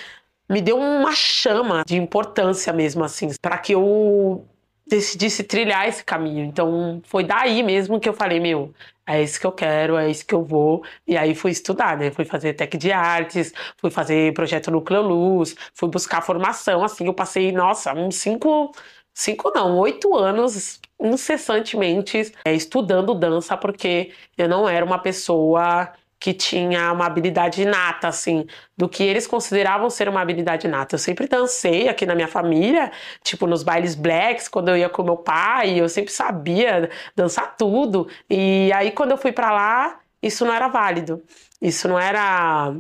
me 0.50 0.62
deu 0.62 0.78
uma 0.78 1.14
chama 1.14 1.84
de 1.86 1.98
importância 1.98 2.72
mesmo, 2.74 3.04
assim, 3.04 3.30
para 3.42 3.58
que 3.58 3.74
eu 3.74 4.46
decidisse 4.88 5.44
trilhar 5.44 5.88
esse 5.88 6.04
caminho. 6.04 6.46
Então, 6.46 7.02
foi 7.06 7.24
daí 7.24 7.64
mesmo 7.64 8.00
que 8.00 8.08
eu 8.08 8.14
falei, 8.14 8.40
meu, 8.40 8.74
é 9.06 9.22
isso 9.22 9.40
que 9.40 9.46
eu 9.46 9.52
quero, 9.52 9.98
é 9.98 10.10
isso 10.10 10.26
que 10.26 10.34
eu 10.34 10.44
vou. 10.44 10.84
E 11.06 11.18
aí 11.18 11.36
fui 11.36 11.52
estudar, 11.52 11.98
né? 11.98 12.12
Fui 12.12 12.26
fazer 12.26 12.54
tech 12.54 12.78
de 12.78 12.92
artes, 12.92 13.54
fui 13.78 13.90
fazer 13.92 14.34
projeto 14.34 14.72
Núcleo 14.72 15.02
Luz, 15.02 15.56
fui 15.74 15.90
buscar 15.90 16.22
formação, 16.22 16.84
assim, 16.84 17.06
eu 17.06 17.14
passei, 17.14 17.52
nossa, 17.52 17.94
uns 17.94 18.16
cinco, 18.16 18.72
cinco 19.14 19.52
não, 19.54 19.78
oito 19.80 20.16
anos 20.16 20.80
incessantemente 21.00 22.32
é, 22.46 22.54
estudando 22.54 23.14
dança, 23.14 23.58
porque 23.58 24.14
eu 24.38 24.48
não 24.48 24.68
era 24.70 24.86
uma 24.86 25.00
pessoa 25.00 25.92
que 26.24 26.34
tinha 26.34 26.90
uma 26.94 27.06
habilidade 27.06 27.64
inata, 27.64 28.08
assim, 28.08 28.48
do 28.78 28.88
que 28.88 29.04
eles 29.04 29.28
consideravam 29.28 29.90
ser 29.90 30.08
uma 30.08 30.22
habilidade 30.22 30.68
inata. 30.68 30.96
Eu 30.96 31.00
sempre 31.00 31.28
dancei 31.28 31.90
aqui 31.90 32.06
na 32.06 32.16
minha 32.16 32.30
família, 32.30 32.94
tipo 33.22 33.46
nos 33.46 33.62
bailes 33.62 33.94
blacks, 33.94 34.48
quando 34.48 34.70
eu 34.70 34.78
ia 34.78 34.88
com 34.88 35.04
meu 35.04 35.18
pai, 35.18 35.78
eu 35.78 35.90
sempre 35.90 36.14
sabia 36.14 36.90
dançar 37.14 37.58
tudo. 37.58 38.08
E 38.30 38.72
aí 38.74 38.92
quando 38.92 39.12
eu 39.12 39.18
fui 39.18 39.34
para 39.34 39.52
lá, 39.52 40.00
isso 40.22 40.46
não 40.46 40.54
era 40.54 40.70
válido. 40.70 41.22
Isso 41.62 41.90
não 41.90 42.00
era. 42.00 42.74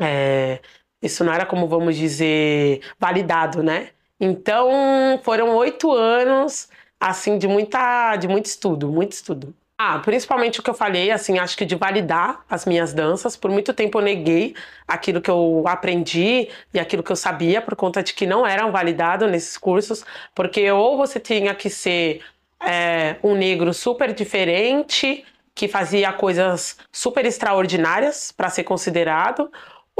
É, 0.00 0.60
isso 1.02 1.22
não 1.22 1.34
era, 1.34 1.44
como 1.44 1.68
vamos 1.68 1.96
dizer, 1.96 2.80
validado, 2.98 3.62
né? 3.62 3.90
Então 4.18 5.20
foram 5.22 5.54
oito 5.56 5.92
anos 5.92 6.68
assim 6.98 7.36
de 7.36 7.46
muita, 7.46 8.16
de 8.16 8.26
muito 8.26 8.46
estudo, 8.46 8.88
muito 8.88 9.12
estudo. 9.12 9.54
Ah, 9.82 9.98
principalmente 9.98 10.60
o 10.60 10.62
que 10.62 10.68
eu 10.68 10.74
falei, 10.74 11.10
assim, 11.10 11.38
acho 11.38 11.56
que 11.56 11.64
de 11.64 11.74
validar 11.74 12.44
as 12.50 12.66
minhas 12.66 12.92
danças. 12.92 13.34
Por 13.34 13.50
muito 13.50 13.72
tempo 13.72 13.98
eu 13.98 14.02
neguei 14.02 14.54
aquilo 14.86 15.22
que 15.22 15.30
eu 15.30 15.64
aprendi 15.66 16.50
e 16.74 16.78
aquilo 16.78 17.02
que 17.02 17.10
eu 17.10 17.16
sabia, 17.16 17.62
por 17.62 17.74
conta 17.74 18.02
de 18.02 18.12
que 18.12 18.26
não 18.26 18.46
eram 18.46 18.70
validados 18.70 19.30
nesses 19.30 19.56
cursos, 19.56 20.04
porque 20.34 20.70
ou 20.70 20.98
você 20.98 21.18
tinha 21.18 21.54
que 21.54 21.70
ser 21.70 22.20
é, 22.62 23.16
um 23.22 23.34
negro 23.34 23.72
super 23.72 24.12
diferente, 24.12 25.24
que 25.54 25.66
fazia 25.66 26.12
coisas 26.12 26.76
super 26.92 27.24
extraordinárias 27.24 28.32
para 28.32 28.50
ser 28.50 28.64
considerado, 28.64 29.50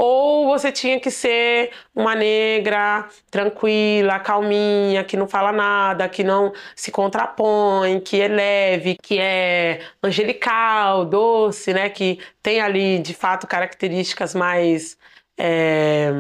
ou 0.03 0.47
você 0.47 0.73
tinha 0.73 0.99
que 0.99 1.11
ser 1.11 1.73
uma 1.95 2.15
negra 2.15 3.07
tranquila, 3.31 4.19
calminha, 4.19 5.05
que 5.05 5.15
não 5.15 5.29
fala 5.29 5.53
nada, 5.53 6.09
que 6.09 6.25
não 6.25 6.55
se 6.75 6.91
contrapõe, 6.91 8.01
que 8.01 8.19
é 8.19 8.29
leve, 8.29 8.97
que 9.03 9.19
é 9.19 9.83
angelical, 10.03 11.05
doce, 11.05 11.75
né? 11.75 11.91
Que 11.91 12.19
tem 12.43 12.61
ali 12.63 12.99
de 12.99 13.13
fato 13.13 13.47
características 13.47 14.35
mais. 14.35 14.97
É 15.39 16.11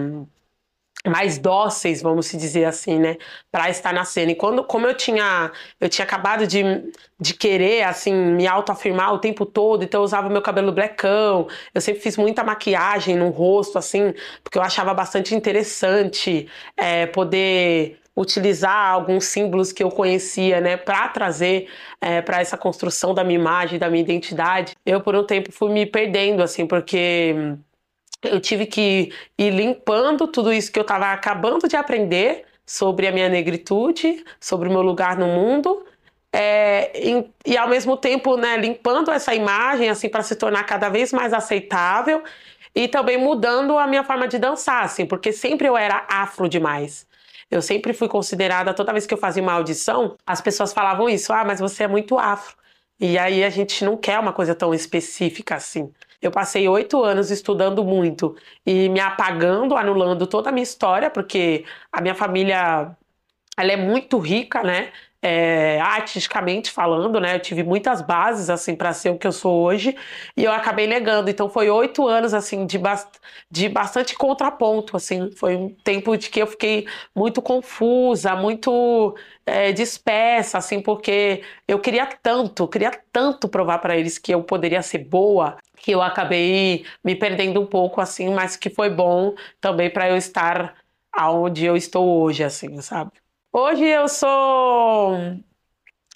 mais 1.06 1.38
dóceis, 1.38 2.02
vamos 2.02 2.26
se 2.26 2.36
dizer 2.36 2.64
assim, 2.64 2.98
né, 2.98 3.16
para 3.50 3.70
estar 3.70 3.92
na 3.92 4.04
cena. 4.04 4.32
E 4.32 4.34
quando, 4.34 4.62
como 4.62 4.86
eu 4.86 4.94
tinha, 4.94 5.50
eu 5.80 5.88
tinha 5.88 6.04
acabado 6.04 6.46
de, 6.46 6.62
de 7.18 7.34
querer 7.34 7.84
assim 7.84 8.14
me 8.14 8.46
autoafirmar 8.46 9.14
o 9.14 9.18
tempo 9.18 9.46
todo, 9.46 9.82
então 9.82 10.00
eu 10.00 10.04
usava 10.04 10.28
meu 10.28 10.42
cabelo 10.42 10.72
blackão, 10.72 11.48
eu 11.74 11.80
sempre 11.80 12.02
fiz 12.02 12.16
muita 12.16 12.44
maquiagem 12.44 13.16
no 13.16 13.30
rosto, 13.30 13.78
assim, 13.78 14.12
porque 14.44 14.58
eu 14.58 14.62
achava 14.62 14.92
bastante 14.92 15.34
interessante 15.34 16.46
é, 16.76 17.06
poder 17.06 17.98
utilizar 18.16 18.92
alguns 18.92 19.24
símbolos 19.24 19.72
que 19.72 19.82
eu 19.82 19.88
conhecia, 19.88 20.60
né, 20.60 20.76
para 20.76 21.08
trazer 21.08 21.68
é, 22.00 22.20
para 22.20 22.40
essa 22.40 22.56
construção 22.58 23.14
da 23.14 23.24
minha 23.24 23.38
imagem, 23.38 23.78
da 23.78 23.88
minha 23.88 24.02
identidade. 24.02 24.74
Eu 24.84 25.00
por 25.00 25.14
um 25.16 25.24
tempo 25.24 25.50
fui 25.50 25.72
me 25.72 25.86
perdendo, 25.86 26.42
assim, 26.42 26.66
porque 26.66 27.56
eu 28.22 28.40
tive 28.40 28.66
que 28.66 29.12
ir 29.38 29.50
limpando 29.50 30.26
tudo 30.26 30.52
isso 30.52 30.70
que 30.70 30.78
eu 30.78 30.82
estava 30.82 31.12
acabando 31.12 31.68
de 31.68 31.76
aprender 31.76 32.44
sobre 32.66 33.06
a 33.06 33.12
minha 33.12 33.28
negritude, 33.28 34.24
sobre 34.38 34.68
o 34.68 34.72
meu 34.72 34.82
lugar 34.82 35.16
no 35.16 35.26
mundo, 35.26 35.84
é, 36.32 36.92
e, 36.94 37.30
e, 37.44 37.56
ao 37.56 37.68
mesmo 37.68 37.96
tempo 37.96 38.36
né, 38.36 38.56
limpando 38.56 39.10
essa 39.10 39.34
imagem 39.34 39.88
assim 39.88 40.08
para 40.08 40.22
se 40.22 40.36
tornar 40.36 40.62
cada 40.64 40.88
vez 40.88 41.12
mais 41.12 41.32
aceitável 41.32 42.22
e 42.72 42.86
também 42.86 43.18
mudando 43.18 43.76
a 43.76 43.86
minha 43.86 44.04
forma 44.04 44.28
de 44.28 44.38
dançar, 44.38 44.84
assim, 44.84 45.04
porque 45.04 45.32
sempre 45.32 45.66
eu 45.66 45.76
era 45.76 46.06
afro 46.08 46.48
demais. 46.48 47.06
Eu 47.50 47.60
sempre 47.60 47.92
fui 47.92 48.08
considerada, 48.08 48.72
toda 48.72 48.92
vez 48.92 49.06
que 49.06 49.14
eu 49.14 49.18
fazia 49.18 49.42
uma 49.42 49.54
audição, 49.54 50.16
as 50.24 50.40
pessoas 50.40 50.72
falavam 50.72 51.08
isso, 51.08 51.32
ah, 51.32 51.44
mas 51.44 51.58
você 51.58 51.82
é 51.82 51.88
muito 51.88 52.16
afro. 52.16 52.56
E 53.00 53.18
aí 53.18 53.42
a 53.42 53.50
gente 53.50 53.84
não 53.84 53.96
quer 53.96 54.18
uma 54.20 54.32
coisa 54.32 54.54
tão 54.54 54.72
específica 54.72 55.56
assim. 55.56 55.92
Eu 56.20 56.30
passei 56.30 56.68
oito 56.68 57.02
anos 57.02 57.30
estudando 57.30 57.84
muito 57.84 58.36
e 58.66 58.88
me 58.88 59.00
apagando, 59.00 59.76
anulando 59.76 60.26
toda 60.26 60.50
a 60.50 60.52
minha 60.52 60.62
história, 60.62 61.10
porque 61.10 61.64
a 61.90 62.00
minha 62.00 62.14
família 62.14 62.96
ela 63.58 63.72
é 63.72 63.76
muito 63.76 64.18
rica, 64.18 64.62
né? 64.62 64.92
É, 65.22 65.78
artisticamente 65.82 66.70
falando, 66.70 67.20
né? 67.20 67.34
Eu 67.36 67.40
tive 67.40 67.62
muitas 67.62 68.00
bases 68.00 68.48
assim 68.48 68.74
para 68.74 68.92
ser 68.94 69.10
o 69.10 69.18
que 69.18 69.26
eu 69.26 69.32
sou 69.32 69.60
hoje 69.62 69.94
e 70.36 70.44
eu 70.44 70.52
acabei 70.52 70.86
negando. 70.86 71.28
Então 71.28 71.48
foi 71.50 71.68
oito 71.68 72.06
anos 72.08 72.32
assim 72.32 72.64
de, 72.66 72.78
bast 72.78 73.06
de 73.50 73.68
bastante 73.68 74.14
contraponto, 74.14 74.96
assim. 74.96 75.30
Foi 75.32 75.56
um 75.56 75.68
tempo 75.84 76.16
de 76.16 76.30
que 76.30 76.40
eu 76.40 76.46
fiquei 76.46 76.86
muito 77.14 77.42
confusa, 77.42 78.34
muito 78.34 79.14
é, 79.44 79.72
dispersa, 79.72 80.58
assim, 80.58 80.80
porque 80.80 81.42
eu 81.68 81.78
queria 81.80 82.06
tanto, 82.06 82.66
queria 82.68 82.90
tanto 83.12 83.48
provar 83.48 83.78
para 83.78 83.96
eles 83.96 84.18
que 84.18 84.32
eu 84.32 84.42
poderia 84.42 84.82
ser 84.82 84.98
boa 84.98 85.56
que 85.76 85.90
eu 85.92 86.02
acabei 86.02 86.84
me 87.02 87.16
perdendo 87.16 87.60
um 87.60 87.66
pouco, 87.66 88.00
assim, 88.00 88.28
mas 88.34 88.56
que 88.56 88.68
foi 88.70 88.90
bom 88.90 89.34
também 89.60 89.90
para 89.90 90.08
eu 90.10 90.16
estar 90.16 90.76
aonde 91.12 91.64
eu 91.64 91.76
estou 91.76 92.20
hoje, 92.22 92.44
assim, 92.44 92.80
sabe? 92.82 93.12
Hoje 93.52 93.84
eu 93.84 94.08
sou 94.08 95.16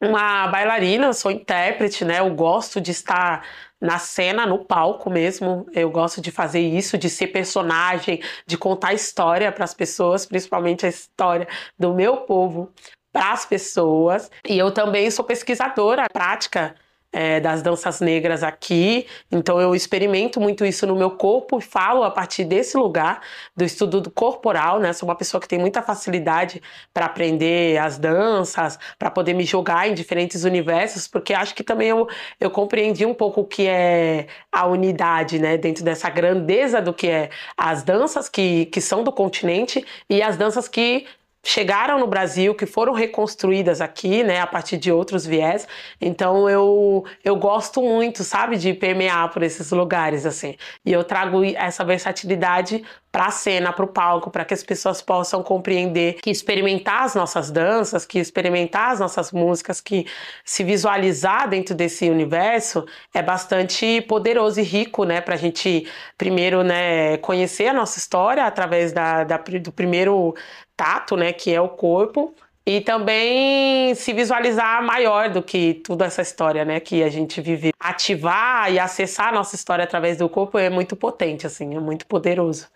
uma 0.03 0.49
bailarina, 0.49 1.13
sou 1.13 1.31
intérprete, 1.31 2.05
né? 2.05 2.21
Eu 2.21 2.35
gosto 2.35 2.81
de 2.81 2.91
estar 2.91 3.47
na 3.81 3.99
cena, 3.99 4.47
no 4.47 4.65
palco 4.65 5.11
mesmo. 5.11 5.67
Eu 5.73 5.91
gosto 5.91 6.21
de 6.21 6.31
fazer 6.31 6.61
isso, 6.61 6.97
de 6.99 7.11
ser 7.11 7.29
personagem, 7.29 8.23
de 8.47 8.57
contar 8.59 8.95
história 8.95 9.51
para 9.53 9.65
as 9.65 9.75
pessoas, 9.75 10.27
principalmente 10.27 10.87
a 10.87 10.89
história 10.89 11.49
do 11.79 11.95
meu 11.95 12.19
povo 12.19 12.73
para 13.13 13.33
as 13.33 13.47
pessoas. 13.47 14.31
E 14.49 14.59
eu 14.59 14.73
também 14.73 15.11
sou 15.11 15.25
pesquisadora 15.25 16.07
prática 16.13 16.75
é, 17.15 17.39
das 17.39 17.63
danças 17.63 18.01
negras 18.01 18.43
aqui, 18.43 19.07
então 19.31 19.61
eu 19.61 19.73
experimento 19.73 20.41
muito 20.41 20.65
isso 20.65 20.85
no 20.85 20.97
meu 20.97 21.13
corpo 21.13 21.59
e 21.59 21.63
falo 21.63 22.03
a 22.03 22.11
partir 22.11 22.45
desse 22.45 22.77
lugar 22.77 23.21
do 23.57 23.65
estudo 23.65 24.01
do 24.01 24.11
corporal, 24.11 24.81
né? 24.81 24.93
Sou 24.93 25.09
uma 25.09 25.15
pessoa 25.15 25.41
que 25.41 25.47
tem 25.47 25.57
muita 25.59 25.81
facilidade 25.81 26.61
para 26.93 27.07
aprender 27.07 27.79
as 27.79 27.99
danças, 27.99 28.77
para 28.99 29.13
poder 29.13 29.33
me 29.33 29.45
jogar 29.45 29.89
em 29.89 29.95
diferentes 29.95 30.43
universos, 30.43 31.07
porque 31.07 31.33
acho 31.33 31.55
que 31.55 31.63
também 31.63 31.89
eu, 31.89 32.09
eu 32.41 32.51
compreendi 32.51 33.07
um 33.07 33.15
pouco 33.15 33.43
o 33.43 33.45
que 33.45 33.69
é 33.69 34.27
a 34.51 34.67
unidade, 34.67 35.39
né? 35.39 35.57
Dentro 35.57 35.85
dessa 35.85 36.11
grandeza 36.11 36.83
do 36.83 36.93
que 36.93 37.07
é 37.07 37.31
as 37.57 37.85
danças 37.85 38.29
que, 38.29 38.67
que 38.67 38.81
são 38.81 39.05
do 39.05 39.13
continente 39.13 39.87
e 40.11 40.21
as 40.21 40.37
danças 40.37 40.67
que 40.67 41.07
chegaram 41.45 41.99
no 42.01 42.07
Brasil, 42.07 42.55
que 42.55 42.67
foram 42.67 42.93
reconstruídas 42.93 43.81
aqui, 43.81 44.25
né, 44.25 44.41
a 44.41 44.47
partir 44.47 44.79
de 44.79 44.91
outros 44.91 45.27
viés. 45.27 45.69
Então 46.01 46.49
eu 46.49 47.05
eu 47.23 47.37
gosto 47.37 47.83
muito, 47.83 48.25
sabe, 48.25 48.57
de 48.57 48.73
permear 48.75 49.31
por 49.33 49.43
esses 49.43 49.71
lugares 49.71 50.27
assim. 50.27 50.57
E 50.85 50.93
eu 50.93 51.05
trago 51.05 51.45
essa 51.45 51.85
versatilidade 51.85 52.83
para 53.15 53.27
a 53.27 53.31
cena, 53.31 53.73
para 53.73 53.85
o 53.85 53.87
palco, 53.87 54.29
para 54.29 54.45
que 54.45 54.53
as 54.53 54.65
pessoas 54.65 55.01
possam 55.01 55.41
compreender 55.41 56.15
que 56.15 56.31
experimentar 56.31 57.05
as 57.05 57.15
nossas 57.15 57.49
danças, 57.49 58.05
que 58.05 58.19
experimentar 58.19 58.91
as 58.91 58.99
nossas 58.99 59.31
músicas, 59.31 59.81
que 59.81 60.05
se 60.45 60.65
visualizar 60.65 61.49
dentro 61.49 61.77
desse 61.77 62.11
universo 62.11 62.85
é 63.15 63.23
bastante 63.23 64.01
poderoso 64.09 64.59
e 64.59 64.65
rico, 64.65 65.05
né? 65.05 65.21
Para 65.21 65.35
a 65.35 65.39
gente 65.39 65.87
primeiro, 66.19 66.65
né, 66.65 67.17
conhecer 67.19 67.69
a 67.69 67.73
nossa 67.73 68.01
história 68.01 68.45
através 68.47 68.93
da, 68.93 69.23
da, 69.23 69.37
do 69.37 69.71
primeiro 69.71 70.35
tato, 70.77 71.17
né, 71.17 71.33
que 71.33 71.55
é 71.55 71.61
o 71.61 71.69
corpo, 71.69 72.35
e 72.67 72.81
também 72.81 73.95
se 73.95 74.13
visualizar 74.13 74.83
maior 74.83 75.31
do 75.31 75.41
que 75.41 75.75
toda 75.75 76.05
essa 76.05 76.21
história, 76.21 76.65
né, 76.65 76.81
que 76.81 77.01
a 77.05 77.11
gente 77.11 77.41
vive. 77.41 77.73
Ativar 77.79 78.73
e 78.73 78.81
acessar 78.81 79.29
a 79.29 79.33
nossa 79.33 79.55
história 79.55 79.85
através 79.85 80.19
do 80.19 80.29
corpo 80.29 80.59
é 80.59 80.69
muito 80.69 80.97
potente, 80.97 81.47
assim, 81.47 81.77
é 81.77 81.79
muito 81.79 82.07
poderoso. 82.07 82.67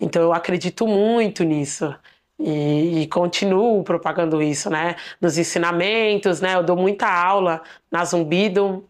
Então 0.00 0.22
eu 0.22 0.32
acredito 0.32 0.86
muito 0.86 1.44
nisso. 1.44 1.94
E, 2.38 3.02
e, 3.02 3.06
continuo 3.08 3.84
propagando 3.84 4.42
isso, 4.42 4.70
né? 4.70 4.96
Nos 5.20 5.36
ensinamentos, 5.36 6.40
né? 6.40 6.54
Eu 6.54 6.62
dou 6.62 6.74
muita 6.74 7.06
aula 7.06 7.62
na 7.92 8.02
Zumbido, 8.02 8.88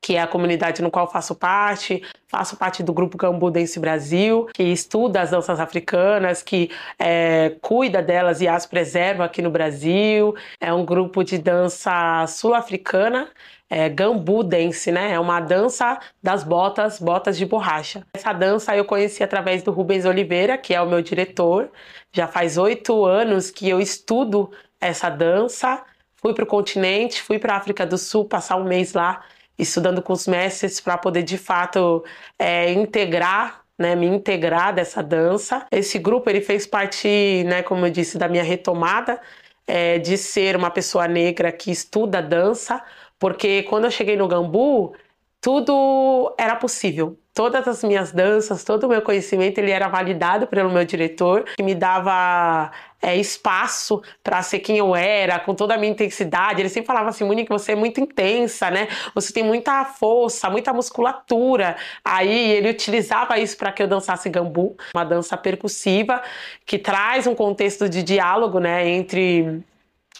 que 0.00 0.16
é 0.16 0.22
a 0.22 0.26
comunidade 0.26 0.80
no 0.80 0.90
qual 0.90 1.06
faço 1.10 1.34
parte. 1.34 2.02
Faço 2.26 2.56
parte 2.56 2.82
do 2.82 2.94
grupo 2.94 3.18
Gambu 3.18 3.50
Dance 3.50 3.78
Brasil, 3.78 4.48
que 4.54 4.62
estuda 4.62 5.20
as 5.20 5.30
danças 5.30 5.60
africanas, 5.60 6.42
que 6.42 6.70
é, 6.98 7.56
cuida 7.60 8.02
delas 8.02 8.40
e 8.40 8.48
as 8.48 8.64
preserva 8.64 9.26
aqui 9.26 9.42
no 9.42 9.50
Brasil. 9.50 10.34
É 10.58 10.72
um 10.72 10.84
grupo 10.84 11.22
de 11.22 11.36
dança 11.36 12.26
sul-africana 12.26 13.28
é, 13.72 13.88
Gambu 13.88 14.44
Dance, 14.44 14.92
né? 14.92 15.12
É 15.12 15.18
uma 15.18 15.40
dança 15.40 15.98
das 16.22 16.44
botas, 16.44 16.98
botas 16.98 17.38
de 17.38 17.46
borracha. 17.46 18.06
Essa 18.12 18.30
dança 18.34 18.76
eu 18.76 18.84
conheci 18.84 19.24
através 19.24 19.62
do 19.62 19.70
Rubens 19.72 20.04
Oliveira, 20.04 20.58
que 20.58 20.74
é 20.74 20.82
o 20.82 20.86
meu 20.86 21.00
diretor. 21.00 21.70
Já 22.12 22.28
faz 22.28 22.58
oito 22.58 23.06
anos 23.06 23.50
que 23.50 23.66
eu 23.66 23.80
estudo 23.80 24.52
essa 24.78 25.08
dança. 25.08 25.82
Fui 26.16 26.34
para 26.34 26.44
o 26.44 26.46
continente, 26.46 27.22
fui 27.22 27.38
para 27.38 27.54
a 27.54 27.56
África 27.56 27.86
do 27.86 27.96
Sul 27.96 28.26
passar 28.26 28.56
um 28.56 28.64
mês 28.64 28.92
lá 28.92 29.22
estudando 29.58 30.02
com 30.02 30.12
os 30.12 30.26
mestres 30.26 30.78
para 30.78 30.98
poder 30.98 31.22
de 31.22 31.38
fato 31.38 32.04
é, 32.38 32.70
integrar 32.72 33.62
né, 33.78 33.96
me 33.96 34.06
integrar 34.06 34.74
dessa 34.74 35.02
dança. 35.02 35.66
Esse 35.72 35.98
grupo 35.98 36.28
ele 36.28 36.42
fez 36.42 36.66
parte, 36.66 37.42
né, 37.44 37.62
como 37.62 37.86
eu 37.86 37.90
disse, 37.90 38.18
da 38.18 38.28
minha 38.28 38.44
retomada 38.44 39.18
é, 39.66 39.98
de 39.98 40.16
ser 40.18 40.56
uma 40.56 40.70
pessoa 40.70 41.08
negra 41.08 41.50
que 41.50 41.70
estuda 41.70 42.20
dança, 42.20 42.82
porque 43.22 43.62
quando 43.62 43.84
eu 43.84 43.90
cheguei 43.92 44.16
no 44.16 44.26
Gambu, 44.26 44.94
tudo 45.40 46.34
era 46.36 46.56
possível. 46.56 47.16
todas 47.32 47.66
as 47.68 47.82
minhas 47.84 48.10
danças, 48.12 48.64
todo 48.64 48.84
o 48.84 48.88
meu 48.88 49.00
conhecimento, 49.00 49.58
ele 49.58 49.70
era 49.70 49.88
validado 49.88 50.46
pelo 50.48 50.68
meu 50.68 50.84
diretor, 50.84 51.44
que 51.56 51.62
me 51.62 51.74
dava 51.74 52.70
é, 53.00 53.16
espaço 53.16 54.02
para 54.22 54.42
ser 54.42 54.58
quem 54.58 54.76
eu 54.76 54.94
era, 54.94 55.38
com 55.38 55.54
toda 55.54 55.74
a 55.74 55.78
minha 55.78 55.92
intensidade. 55.92 56.60
Ele 56.60 56.68
sempre 56.68 56.88
falava 56.88 57.10
assim, 57.10 57.24
Monique, 57.24 57.48
você 57.48 57.72
é 57.72 57.76
muito 57.76 58.00
intensa, 58.00 58.70
né? 58.70 58.88
Você 59.14 59.32
tem 59.32 59.44
muita 59.44 59.84
força, 59.84 60.50
muita 60.50 60.72
musculatura. 60.74 61.76
Aí 62.04 62.50
ele 62.52 62.68
utilizava 62.68 63.38
isso 63.38 63.56
para 63.56 63.72
que 63.72 63.82
eu 63.82 63.88
dançasse 63.88 64.28
gambu, 64.28 64.76
uma 64.94 65.04
dança 65.04 65.36
percussiva 65.36 66.20
que 66.66 66.76
traz 66.76 67.26
um 67.26 67.34
contexto 67.36 67.88
de 67.88 68.02
diálogo, 68.02 68.58
né, 68.58 68.86
entre 68.88 69.64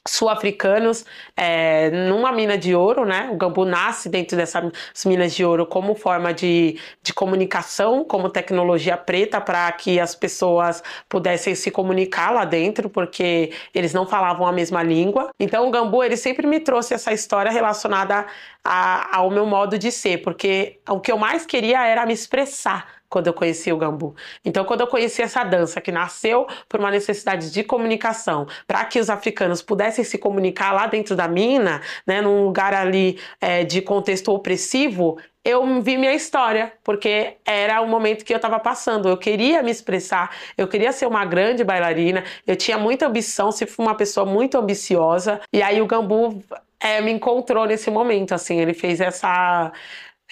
sul-africanos 0.07 1.05
é, 1.37 1.91
numa 2.09 2.33
mina 2.33 2.59
de 2.59 2.75
ouro, 2.75 3.05
né? 3.05 3.31
O 3.33 3.37
gambu 3.37 3.65
nasce 3.65 4.09
dentro 4.09 4.37
dessas 4.37 4.73
minas 5.07 5.35
de 5.35 5.45
ouro 5.45 5.65
como 5.65 5.95
forma 5.95 6.35
de, 6.35 6.79
de 7.03 7.15
comunicação, 7.15 8.05
como 8.05 8.29
tecnologia 8.29 8.97
preta 8.97 9.41
para 9.41 9.71
que 9.73 10.01
as 10.01 10.15
pessoas 10.15 10.83
pudessem 11.09 11.55
se 11.55 11.71
comunicar 11.71 12.31
lá 12.31 12.45
dentro, 12.45 12.91
porque 12.91 13.53
eles 13.73 13.95
não 13.95 14.07
falavam 14.07 14.47
a 14.47 14.53
mesma 14.53 14.83
língua. 14.83 15.31
Então 15.39 15.69
o 15.69 15.71
gambu 15.71 16.03
ele 16.03 16.17
sempre 16.17 16.47
me 16.47 16.59
trouxe 16.59 16.95
essa 16.95 17.13
história 17.13 17.51
relacionada 17.51 18.27
a, 18.65 19.17
ao 19.17 19.31
meu 19.31 19.47
modo 19.47 19.79
de 19.79 19.93
ser, 19.93 20.23
porque 20.23 20.81
o 20.89 21.01
que 21.01 21.13
eu 21.13 21.19
mais 21.19 21.47
queria 21.47 21.87
era 21.87 22.05
me 22.05 22.13
expressar 22.13 23.02
quando 23.13 23.27
eu 23.27 23.35
conheci 23.35 23.71
o 23.71 23.77
gambu. 23.77 24.17
Então, 24.43 24.65
quando 24.65 24.81
eu 24.81 24.87
conheci 24.87 25.21
essa 25.21 25.45
dança 25.45 25.83
que 25.83 25.93
nasceu 25.93 26.47
por 26.67 26.81
uma 26.81 26.91
necessidade 26.91 27.53
de 27.53 27.63
comunicação, 27.63 28.47
para 28.67 28.83
que 28.87 28.99
os 28.99 29.11
africanos 29.11 29.61
pudessem 29.61 30.03
se 30.03 30.17
comunicar 30.17 30.73
lá 30.73 30.87
dentro 30.87 31.15
da 31.15 31.29
mina, 31.29 31.83
né, 32.07 32.23
num 32.23 32.43
lugar 32.43 32.73
ali 32.73 33.19
é, 33.39 33.65
de 33.65 33.83
contexto 33.83 34.33
opressivo, 34.33 35.19
eu 35.45 35.83
vi 35.83 35.99
minha 35.99 36.15
história, 36.15 36.73
porque 36.83 37.35
era 37.45 37.83
o 37.83 37.87
momento 37.87 38.25
que 38.25 38.33
eu 38.33 38.37
estava 38.37 38.59
passando. 38.59 39.09
Eu 39.11 39.19
queria 39.19 39.63
me 39.63 39.71
expressar, 39.71 40.35
eu 40.57 40.67
queria 40.67 40.91
ser 40.91 41.07
uma 41.07 41.25
grande 41.27 41.63
bailarina, 41.63 42.25
eu 42.47 42.57
tinha 42.57 42.79
muita 42.79 43.09
ambição, 43.09 43.53
se 43.53 43.67
fui 43.67 43.85
uma 43.85 43.95
pessoa 43.95 44.25
muito 44.25 44.57
ambiciosa. 44.57 45.41
E 45.53 45.61
aí 45.61 45.83
o 45.83 45.87
Gambu 45.87 46.43
é, 46.81 47.01
me 47.03 47.11
encontrou 47.13 47.67
nesse 47.67 47.91
momento, 47.91 48.33
assim, 48.33 48.59
ele 48.59 48.73
fez 48.73 49.01
essa 49.03 49.71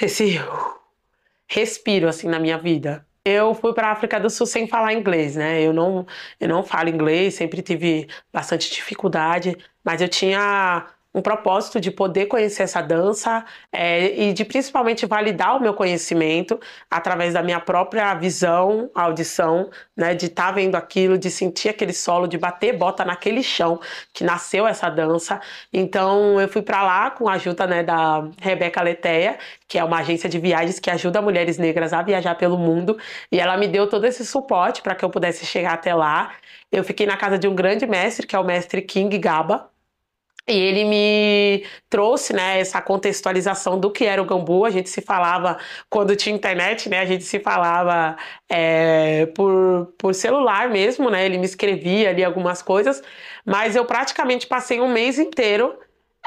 esse 0.00 0.40
respiro 1.50 2.08
assim 2.08 2.28
na 2.28 2.38
minha 2.38 2.56
vida. 2.56 3.04
Eu 3.24 3.54
fui 3.54 3.74
para 3.74 3.88
a 3.88 3.92
África 3.92 4.18
do 4.18 4.30
Sul 4.30 4.46
sem 4.46 4.66
falar 4.66 4.94
inglês, 4.94 5.36
né? 5.36 5.60
Eu 5.60 5.72
não, 5.72 6.06
eu 6.38 6.48
não 6.48 6.62
falo 6.62 6.88
inglês, 6.88 7.34
sempre 7.34 7.60
tive 7.60 8.08
bastante 8.32 8.70
dificuldade, 8.70 9.56
mas 9.84 10.00
eu 10.00 10.08
tinha 10.08 10.86
um 11.14 11.20
propósito 11.20 11.80
de 11.80 11.90
poder 11.90 12.26
conhecer 12.26 12.62
essa 12.62 12.80
dança 12.80 13.44
é, 13.72 14.28
e 14.28 14.32
de 14.32 14.44
principalmente 14.44 15.06
validar 15.06 15.56
o 15.56 15.60
meu 15.60 15.74
conhecimento 15.74 16.58
através 16.90 17.34
da 17.34 17.42
minha 17.42 17.60
própria 17.60 18.14
visão, 18.14 18.90
audição, 18.94 19.70
né, 19.96 20.14
de 20.14 20.26
estar 20.26 20.46
tá 20.46 20.52
vendo 20.52 20.76
aquilo, 20.76 21.18
de 21.18 21.30
sentir 21.30 21.70
aquele 21.70 21.92
solo, 21.92 22.28
de 22.28 22.38
bater 22.38 22.76
bota 22.76 23.04
naquele 23.04 23.42
chão 23.42 23.80
que 24.12 24.22
nasceu 24.24 24.66
essa 24.66 24.88
dança. 24.88 25.40
Então 25.72 26.40
eu 26.40 26.48
fui 26.48 26.62
para 26.62 26.82
lá 26.82 27.10
com 27.10 27.28
a 27.28 27.34
ajuda 27.34 27.66
né, 27.66 27.82
da 27.82 28.28
Rebeca 28.40 28.80
Leteia, 28.82 29.38
que 29.66 29.78
é 29.78 29.84
uma 29.84 29.98
agência 29.98 30.28
de 30.28 30.38
viagens 30.38 30.78
que 30.78 30.90
ajuda 30.90 31.20
mulheres 31.20 31.58
negras 31.58 31.92
a 31.92 32.02
viajar 32.02 32.34
pelo 32.36 32.56
mundo, 32.56 32.98
e 33.32 33.40
ela 33.40 33.56
me 33.56 33.66
deu 33.68 33.88
todo 33.88 34.04
esse 34.04 34.24
suporte 34.24 34.82
para 34.82 34.94
que 34.94 35.04
eu 35.04 35.10
pudesse 35.10 35.44
chegar 35.44 35.74
até 35.74 35.94
lá. 35.94 36.32
Eu 36.70 36.84
fiquei 36.84 37.06
na 37.06 37.16
casa 37.16 37.38
de 37.38 37.48
um 37.48 37.54
grande 37.54 37.86
mestre, 37.86 38.26
que 38.26 38.36
é 38.36 38.38
o 38.38 38.44
mestre 38.44 38.82
King 38.82 39.16
Gaba, 39.18 39.69
e 40.50 40.58
ele 40.58 40.84
me 40.84 41.64
trouxe, 41.88 42.32
né, 42.32 42.58
essa 42.60 42.80
contextualização 42.82 43.78
do 43.78 43.90
que 43.90 44.04
era 44.04 44.20
o 44.20 44.24
Gambu. 44.24 44.64
A 44.64 44.70
gente 44.70 44.90
se 44.90 45.00
falava, 45.00 45.58
quando 45.88 46.16
tinha 46.16 46.34
internet, 46.34 46.88
né, 46.88 47.00
a 47.00 47.04
gente 47.04 47.24
se 47.24 47.40
falava 47.40 48.16
é, 48.48 49.26
por, 49.34 49.92
por 49.98 50.14
celular 50.14 50.68
mesmo, 50.70 51.10
né, 51.10 51.24
ele 51.24 51.38
me 51.38 51.46
escrevia 51.46 52.10
ali 52.10 52.24
algumas 52.24 52.62
coisas, 52.62 53.02
mas 53.44 53.76
eu 53.76 53.84
praticamente 53.84 54.46
passei 54.46 54.80
um 54.80 54.92
mês 54.92 55.18
inteiro 55.18 55.74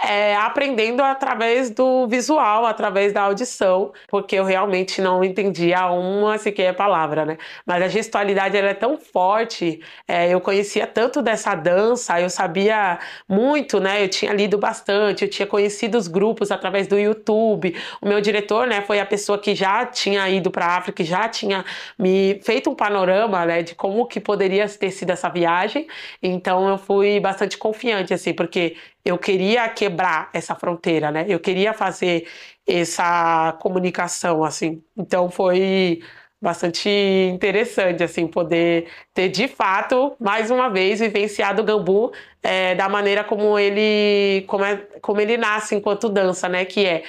é, 0.02 0.36
aprendendo 0.36 1.02
através 1.02 1.70
do 1.70 2.08
visual, 2.08 2.66
através 2.66 3.14
da 3.14 3.22
audição, 3.22 3.94
porque 4.08 4.36
eu 4.36 4.44
realmente 4.44 5.02
não 5.02 5.24
entendia 5.24 5.86
uma 5.88 6.38
sequer 6.38 6.76
palavra, 6.76 7.26
né? 7.26 7.38
Mas 7.66 7.84
a 7.84 7.88
gestualidade 7.88 8.58
ela 8.58 8.70
é 8.70 8.74
tão 8.74 8.98
forte, 8.98 9.82
é, 10.08 10.30
eu 10.34 10.42
conhecia 10.42 10.88
tanto 10.88 11.22
dessa 11.22 11.54
dança, 11.56 12.20
eu 12.20 12.30
sabia 12.30 13.00
muito, 13.30 13.80
né? 13.80 14.04
Eu 14.04 14.10
tinha 14.10 14.34
lido 14.34 14.58
bastante, 14.58 15.26
eu 15.26 15.30
tinha 15.30 15.48
conhecido 15.48 15.98
os 15.98 16.08
grupos 16.08 16.52
através 16.52 16.88
do 16.88 16.98
YouTube. 16.98 17.76
O 18.02 18.08
meu 18.08 18.20
diretor, 18.20 18.68
né, 18.68 18.82
foi 18.82 19.00
a 19.00 19.06
pessoa 19.06 19.38
que 19.38 19.54
já 19.56 19.86
tinha 19.86 20.28
ido 20.30 20.50
para 20.52 20.66
a 20.66 20.78
África, 20.78 21.04
que 21.04 21.04
já 21.04 21.30
tinha 21.30 21.64
me 21.98 22.40
feito 22.44 22.70
um 22.70 22.76
panorama, 22.76 23.46
né, 23.46 23.62
de 23.64 23.76
como 23.76 24.06
que 24.08 24.20
poderia 24.20 24.68
ter 24.68 24.92
sido 24.92 25.12
essa 25.12 25.30
viagem. 25.30 25.88
Então 26.22 26.68
eu 26.68 26.78
fui 26.78 27.20
bastante 27.20 27.58
confiante, 27.58 28.14
assim, 28.14 28.34
porque 28.34 28.76
eu 29.06 29.18
queria 29.18 29.68
quebrar 29.84 30.30
essa 30.34 30.56
fronteira, 30.56 31.12
né? 31.12 31.26
Eu 31.28 31.40
queria 31.40 31.74
fazer 31.74 32.28
essa 32.66 33.54
comunicação, 33.62 34.44
assim. 34.44 34.82
Então 34.98 35.30
foi 35.30 36.02
bastante 36.42 36.90
interessante, 37.34 38.04
assim, 38.04 38.28
poder 38.28 38.88
ter 39.14 39.30
de 39.30 39.48
fato, 39.48 40.14
mais 40.20 40.52
uma 40.52 40.70
vez, 40.70 41.00
vivenciado 41.00 41.62
o 41.62 41.66
Gambu 41.66 42.12
é, 42.44 42.76
da 42.76 42.90
maneira 42.90 43.24
como 43.24 43.58
ele, 43.58 44.44
como, 44.48 44.66
é, 44.66 44.76
como 45.02 45.22
ele 45.22 45.38
nasce 45.38 45.74
enquanto 45.74 46.10
dança, 46.10 46.50
né? 46.50 46.66
Que 46.66 46.86
é, 46.86 47.04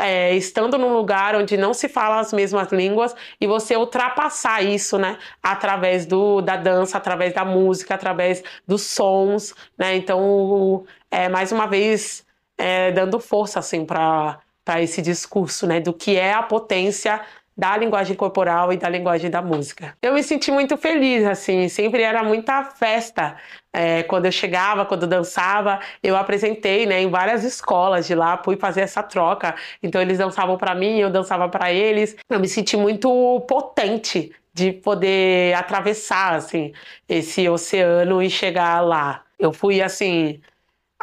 é, 0.00 0.34
estando 0.34 0.78
num 0.78 0.94
lugar 0.94 1.36
onde 1.36 1.56
não 1.58 1.74
se 1.74 1.86
fala 1.88 2.20
as 2.20 2.32
mesmas 2.32 2.72
línguas 2.72 3.14
e 3.38 3.46
você 3.46 3.76
ultrapassar 3.76 4.62
isso, 4.62 4.98
né? 4.98 5.18
Através 5.42 6.06
do, 6.06 6.40
da 6.40 6.56
dança, 6.56 6.96
através 6.96 7.34
da 7.34 7.44
música, 7.44 7.94
através 7.94 8.42
dos 8.66 8.82
sons, 8.82 9.54
né? 9.76 9.96
Então, 9.96 10.84
é, 11.12 11.28
mais 11.28 11.52
uma 11.52 11.66
vez, 11.66 12.24
é, 12.56 12.90
dando 12.90 13.20
força, 13.20 13.58
assim, 13.58 13.84
para 13.84 14.40
esse 14.78 15.02
discurso, 15.02 15.66
né? 15.66 15.78
Do 15.78 15.92
que 15.92 16.16
é 16.16 16.32
a 16.32 16.42
potência 16.42 17.20
da 17.54 17.76
linguagem 17.76 18.16
corporal 18.16 18.72
e 18.72 18.78
da 18.78 18.88
linguagem 18.88 19.30
da 19.30 19.42
música. 19.42 19.94
Eu 20.00 20.14
me 20.14 20.22
senti 20.22 20.50
muito 20.50 20.74
feliz, 20.78 21.26
assim, 21.26 21.68
sempre 21.68 22.02
era 22.02 22.24
muita 22.24 22.64
festa. 22.64 23.36
É, 23.70 24.02
quando 24.04 24.24
eu 24.24 24.32
chegava, 24.32 24.86
quando 24.86 25.02
eu 25.02 25.08
dançava, 25.08 25.78
eu 26.02 26.16
apresentei 26.16 26.86
né, 26.86 27.02
em 27.02 27.10
várias 27.10 27.44
escolas 27.44 28.06
de 28.06 28.14
lá, 28.14 28.40
fui 28.42 28.56
fazer 28.56 28.80
essa 28.80 29.02
troca. 29.02 29.54
Então 29.82 30.00
eles 30.00 30.16
dançavam 30.16 30.56
para 30.56 30.74
mim, 30.74 30.98
eu 30.98 31.10
dançava 31.10 31.46
para 31.46 31.70
eles. 31.70 32.16
Eu 32.30 32.40
me 32.40 32.48
senti 32.48 32.74
muito 32.74 33.44
potente 33.46 34.32
de 34.54 34.72
poder 34.72 35.54
atravessar 35.54 36.34
assim 36.34 36.72
esse 37.06 37.46
oceano 37.48 38.22
e 38.22 38.30
chegar 38.30 38.80
lá. 38.80 39.22
Eu 39.38 39.52
fui 39.52 39.82
assim 39.82 40.40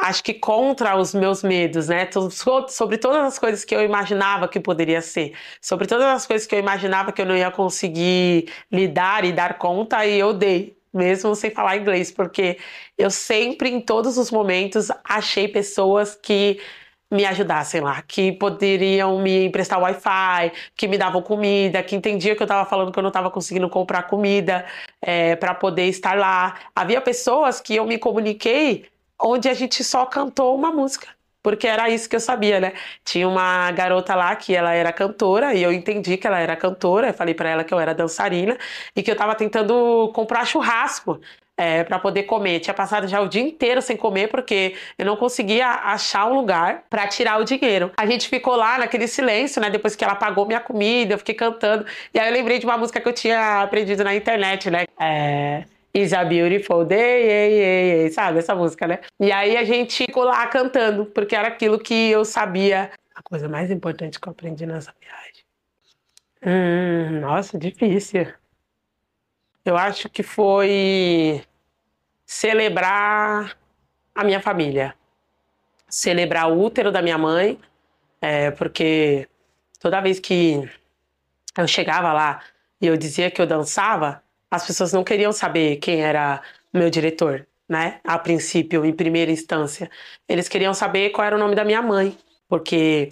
acho 0.01 0.23
que 0.23 0.33
contra 0.33 0.95
os 0.95 1.13
meus 1.13 1.43
medos, 1.43 1.89
né? 1.89 2.07
Sobre 2.69 2.97
todas 2.97 3.23
as 3.23 3.39
coisas 3.39 3.65
que 3.65 3.75
eu 3.75 3.81
imaginava 3.83 4.47
que 4.47 4.59
poderia 4.59 5.01
ser, 5.01 5.33
sobre 5.61 5.87
todas 5.87 6.05
as 6.07 6.25
coisas 6.25 6.47
que 6.47 6.55
eu 6.55 6.59
imaginava 6.59 7.11
que 7.11 7.21
eu 7.21 7.25
não 7.25 7.35
ia 7.35 7.51
conseguir 7.51 8.49
lidar 8.71 9.25
e 9.25 9.33
dar 9.33 9.57
conta, 9.57 10.05
e 10.05 10.17
eu 10.17 10.33
dei, 10.33 10.77
mesmo 10.93 11.35
sem 11.35 11.51
falar 11.51 11.77
inglês, 11.77 12.11
porque 12.11 12.57
eu 12.97 13.11
sempre, 13.11 13.69
em 13.69 13.81
todos 13.81 14.17
os 14.17 14.31
momentos, 14.31 14.89
achei 15.03 15.47
pessoas 15.47 16.15
que 16.15 16.59
me 17.11 17.25
ajudassem 17.25 17.81
lá, 17.81 18.03
que 18.03 18.31
poderiam 18.31 19.19
me 19.19 19.45
emprestar 19.45 19.81
Wi-Fi, 19.81 20.51
que 20.75 20.87
me 20.87 20.97
davam 20.97 21.21
comida, 21.23 21.81
que 21.81 21.95
entendia 21.95 22.35
que 22.35 22.41
eu 22.41 22.45
estava 22.45 22.69
falando 22.69 22.91
que 22.91 22.99
eu 22.99 23.03
não 23.03 23.07
estava 23.09 23.31
conseguindo 23.31 23.67
comprar 23.67 24.03
comida 24.03 24.65
é, 25.01 25.35
para 25.35 25.55
poder 25.55 25.85
estar 25.87 26.15
lá. 26.17 26.55
Havia 26.75 27.01
pessoas 27.01 27.59
que 27.59 27.75
eu 27.75 27.85
me 27.85 27.97
comuniquei 27.97 28.85
onde 29.21 29.49
a 29.49 29.53
gente 29.53 29.83
só 29.83 30.05
cantou 30.05 30.55
uma 30.55 30.71
música. 30.71 31.07
Porque 31.41 31.67
era 31.67 31.89
isso 31.89 32.09
que 32.09 32.15
eu 32.15 32.19
sabia, 32.19 32.59
né? 32.59 32.73
Tinha 33.03 33.27
uma 33.27 33.71
garota 33.71 34.13
lá 34.13 34.35
que 34.35 34.53
ela 34.53 34.73
era 34.73 34.91
cantora 34.91 35.53
e 35.53 35.63
eu 35.63 35.71
entendi 35.71 36.17
que 36.17 36.27
ela 36.27 36.39
era 36.39 36.55
cantora. 36.55 37.07
Eu 37.07 37.13
falei 37.13 37.33
para 37.33 37.49
ela 37.49 37.63
que 37.63 37.73
eu 37.73 37.79
era 37.79 37.93
dançarina 37.93 38.57
e 38.95 39.01
que 39.01 39.09
eu 39.09 39.15
tava 39.15 39.33
tentando 39.35 40.11
comprar 40.13 40.45
churrasco 40.45 41.19
é, 41.55 41.83
para 41.85 41.97
poder 41.97 42.23
comer. 42.23 42.59
Tinha 42.59 42.73
passado 42.73 43.07
já 43.07 43.21
o 43.21 43.27
dia 43.29 43.41
inteiro 43.41 43.81
sem 43.81 43.95
comer 43.95 44.27
porque 44.27 44.75
eu 44.97 45.05
não 45.05 45.15
conseguia 45.15 45.67
achar 45.67 46.25
um 46.25 46.35
lugar 46.35 46.83
para 46.89 47.07
tirar 47.07 47.39
o 47.39 47.45
dinheiro. 47.45 47.91
A 47.97 48.05
gente 48.05 48.27
ficou 48.27 48.57
lá 48.57 48.77
naquele 48.77 49.07
silêncio, 49.07 49.61
né? 49.61 49.69
Depois 49.69 49.95
que 49.95 50.03
ela 50.03 50.15
pagou 50.15 50.45
minha 50.45 50.59
comida, 50.59 51.13
eu 51.13 51.17
fiquei 51.17 51.35
cantando. 51.35 51.85
E 52.13 52.19
aí 52.19 52.27
eu 52.27 52.33
lembrei 52.33 52.59
de 52.59 52.65
uma 52.65 52.77
música 52.77 52.99
que 52.99 53.07
eu 53.07 53.13
tinha 53.13 53.61
aprendido 53.61 54.03
na 54.03 54.13
internet, 54.13 54.69
né? 54.69 54.85
É 54.99 55.63
Is 55.93 56.13
a 56.13 56.23
Beautiful 56.23 56.85
Day, 56.85 56.99
ei, 56.99 57.53
ei, 57.53 57.91
ei, 58.03 58.11
sabe 58.11 58.39
essa 58.39 58.53
música, 58.53 58.87
né? 58.87 58.99
E 59.19 59.31
aí 59.31 59.57
a 59.57 59.63
gente 59.63 60.05
ficou 60.05 60.23
lá 60.23 60.45
cantando, 60.47 61.05
porque 61.07 61.35
era 61.35 61.47
aquilo 61.47 61.79
que 61.79 62.11
eu 62.11 62.23
sabia. 62.23 62.91
A 63.15 63.23
coisa 63.23 63.49
mais 63.49 63.71
importante 63.71 64.19
que 64.19 64.27
eu 64.27 64.31
aprendi 64.31 64.65
nessa 64.65 64.93
viagem. 64.99 65.43
Hum, 66.45 67.19
nossa, 67.19 67.57
difícil. 67.57 68.31
Eu 69.65 69.75
acho 69.75 70.09
que 70.09 70.23
foi 70.23 71.43
celebrar 72.25 73.57
a 74.13 74.23
minha 74.23 74.39
família. 74.39 74.95
Celebrar 75.87 76.51
o 76.51 76.61
útero 76.61 76.91
da 76.91 77.01
minha 77.01 77.17
mãe, 77.17 77.59
é, 78.21 78.51
porque 78.51 79.27
toda 79.79 80.01
vez 80.01 80.19
que 80.19 80.69
eu 81.57 81.67
chegava 81.67 82.13
lá 82.13 82.43
e 82.79 82.87
eu 82.87 82.95
dizia 82.95 83.31
que 83.31 83.41
eu 83.41 83.47
dançava, 83.47 84.23
as 84.49 84.65
pessoas 84.65 84.93
não 84.93 85.03
queriam 85.03 85.31
saber 85.31 85.77
quem 85.77 86.01
era 86.01 86.41
meu 86.73 86.89
diretor, 86.89 87.47
né? 87.67 87.99
A 88.03 88.17
princípio, 88.17 88.85
em 88.85 88.93
primeira 88.93 89.31
instância. 89.31 89.89
Eles 90.27 90.47
queriam 90.49 90.73
saber 90.73 91.11
qual 91.11 91.25
era 91.25 91.35
o 91.35 91.39
nome 91.39 91.55
da 91.55 91.63
minha 91.65 91.81
mãe, 91.81 92.17
porque 92.47 93.09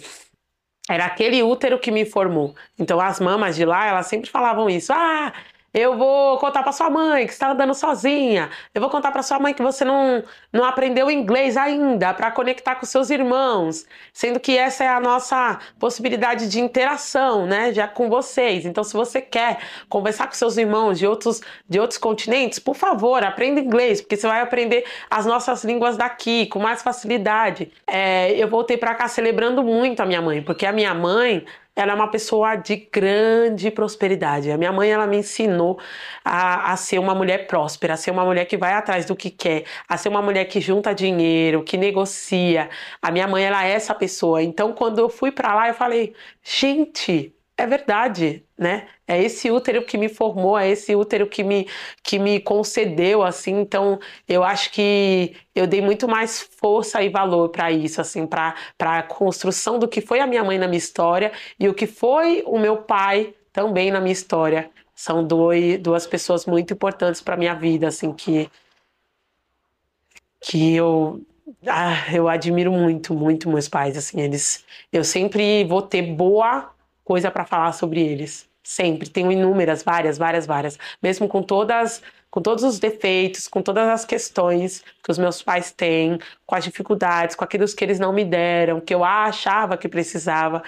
era 0.88 1.04
aquele 1.04 1.42
útero 1.42 1.78
que 1.78 1.90
me 1.90 2.04
formou. 2.04 2.54
Então 2.78 3.00
as 3.00 3.20
mamas 3.20 3.56
de 3.56 3.64
lá, 3.64 3.86
elas 3.86 4.06
sempre 4.06 4.30
falavam 4.30 4.68
isso. 4.70 4.92
Ah, 4.92 5.32
eu 5.78 5.96
vou 5.96 6.38
contar 6.38 6.62
para 6.62 6.72
sua 6.72 6.90
mãe 6.90 7.26
que 7.26 7.32
está 7.32 7.52
andando 7.52 7.74
sozinha. 7.74 8.50
Eu 8.74 8.80
vou 8.80 8.90
contar 8.90 9.12
para 9.12 9.22
sua 9.22 9.38
mãe 9.38 9.54
que 9.54 9.62
você 9.62 9.84
não, 9.84 10.22
não 10.52 10.64
aprendeu 10.64 11.10
inglês 11.10 11.56
ainda 11.56 12.12
para 12.12 12.30
conectar 12.30 12.74
com 12.74 12.86
seus 12.86 13.10
irmãos, 13.10 13.86
sendo 14.12 14.40
que 14.40 14.56
essa 14.56 14.84
é 14.84 14.88
a 14.88 15.00
nossa 15.00 15.58
possibilidade 15.78 16.48
de 16.48 16.60
interação, 16.60 17.46
né, 17.46 17.72
já 17.72 17.86
com 17.86 18.08
vocês. 18.08 18.66
Então, 18.66 18.82
se 18.82 18.94
você 18.94 19.20
quer 19.20 19.58
conversar 19.88 20.26
com 20.26 20.34
seus 20.34 20.56
irmãos 20.56 20.98
de 20.98 21.06
outros 21.06 21.40
de 21.68 21.78
outros 21.78 21.98
continentes, 21.98 22.58
por 22.58 22.74
favor, 22.74 23.22
aprenda 23.22 23.60
inglês, 23.60 24.00
porque 24.00 24.16
você 24.16 24.26
vai 24.26 24.40
aprender 24.40 24.84
as 25.10 25.26
nossas 25.26 25.64
línguas 25.64 25.96
daqui 25.96 26.46
com 26.46 26.58
mais 26.58 26.82
facilidade. 26.82 27.70
É, 27.86 28.32
eu 28.32 28.48
voltei 28.48 28.76
para 28.76 28.94
cá 28.94 29.08
celebrando 29.08 29.62
muito 29.62 30.00
a 30.00 30.06
minha 30.06 30.22
mãe, 30.22 30.42
porque 30.42 30.66
a 30.66 30.72
minha 30.72 30.94
mãe 30.94 31.44
ela 31.78 31.92
é 31.92 31.94
uma 31.94 32.10
pessoa 32.10 32.56
de 32.56 32.76
grande 32.92 33.70
prosperidade. 33.70 34.50
A 34.50 34.58
minha 34.58 34.72
mãe, 34.72 34.90
ela 34.90 35.06
me 35.06 35.18
ensinou 35.18 35.78
a, 36.24 36.72
a, 36.72 36.76
ser 36.76 36.98
uma 36.98 37.14
mulher 37.14 37.46
próspera, 37.46 37.94
a 37.94 37.96
ser 37.96 38.10
uma 38.10 38.24
mulher 38.24 38.46
que 38.46 38.56
vai 38.56 38.72
atrás 38.72 39.06
do 39.06 39.14
que 39.14 39.30
quer, 39.30 39.64
a 39.88 39.96
ser 39.96 40.08
uma 40.08 40.20
mulher 40.20 40.44
que 40.46 40.60
junta 40.60 40.92
dinheiro, 40.92 41.62
que 41.62 41.76
negocia. 41.76 42.68
A 43.00 43.12
minha 43.12 43.28
mãe, 43.28 43.44
ela 43.44 43.64
é 43.64 43.70
essa 43.70 43.94
pessoa. 43.94 44.42
Então, 44.42 44.72
quando 44.72 44.98
eu 44.98 45.08
fui 45.08 45.30
para 45.30 45.54
lá, 45.54 45.68
eu 45.68 45.74
falei, 45.74 46.14
gente, 46.42 47.32
é 47.58 47.66
verdade, 47.66 48.44
né? 48.56 48.86
É 49.06 49.20
esse 49.20 49.50
útero 49.50 49.84
que 49.84 49.98
me 49.98 50.08
formou, 50.08 50.56
é 50.56 50.70
esse 50.70 50.94
útero 50.94 51.26
que 51.26 51.42
me, 51.42 51.68
que 52.04 52.16
me 52.16 52.40
concedeu, 52.40 53.22
assim. 53.24 53.60
Então, 53.60 53.98
eu 54.28 54.44
acho 54.44 54.70
que 54.70 55.34
eu 55.54 55.66
dei 55.66 55.82
muito 55.82 56.06
mais 56.06 56.40
força 56.40 57.02
e 57.02 57.08
valor 57.08 57.48
para 57.48 57.72
isso, 57.72 58.00
assim, 58.00 58.26
para 58.28 58.54
a 58.78 59.02
construção 59.02 59.76
do 59.76 59.88
que 59.88 60.00
foi 60.00 60.20
a 60.20 60.26
minha 60.26 60.44
mãe 60.44 60.56
na 60.56 60.68
minha 60.68 60.78
história 60.78 61.32
e 61.58 61.68
o 61.68 61.74
que 61.74 61.86
foi 61.86 62.44
o 62.46 62.58
meu 62.60 62.76
pai 62.78 63.34
também 63.52 63.90
na 63.90 64.00
minha 64.00 64.12
história. 64.12 64.70
São 64.94 65.26
dois, 65.26 65.78
duas 65.80 66.06
pessoas 66.06 66.46
muito 66.46 66.72
importantes 66.72 67.20
para 67.20 67.36
minha 67.36 67.54
vida, 67.54 67.88
assim, 67.88 68.12
que 68.12 68.48
que 70.40 70.74
eu 70.74 71.20
ah, 71.66 72.14
eu 72.14 72.28
admiro 72.28 72.70
muito, 72.70 73.14
muito 73.14 73.48
meus 73.50 73.68
pais, 73.68 73.96
assim, 73.96 74.20
eles 74.20 74.64
eu 74.92 75.02
sempre 75.02 75.64
vou 75.64 75.82
ter 75.82 76.02
boa 76.02 76.70
coisa 77.08 77.30
para 77.30 77.46
falar 77.46 77.72
sobre 77.72 78.02
eles. 78.02 78.46
Sempre. 78.62 79.08
Tenho 79.08 79.32
inúmeras, 79.32 79.82
várias, 79.82 80.18
várias, 80.18 80.44
várias. 80.44 80.78
Mesmo 81.02 81.26
com 81.26 81.42
todas 81.42 82.02
com 82.30 82.42
todos 82.42 82.62
os 82.62 82.78
defeitos, 82.78 83.48
com 83.48 83.62
todas 83.62 83.88
as 83.88 84.04
questões 84.04 84.84
que 85.02 85.10
os 85.10 85.16
meus 85.16 85.42
pais 85.42 85.72
têm, 85.72 86.18
com 86.44 86.54
as 86.54 86.62
dificuldades, 86.64 87.34
com 87.34 87.42
aqueles 87.42 87.72
que 87.72 87.82
eles 87.82 87.98
não 87.98 88.12
me 88.12 88.22
deram, 88.22 88.82
que 88.82 88.94
eu 88.94 89.02
achava 89.02 89.78
que 89.78 89.88
precisava, 89.88 90.62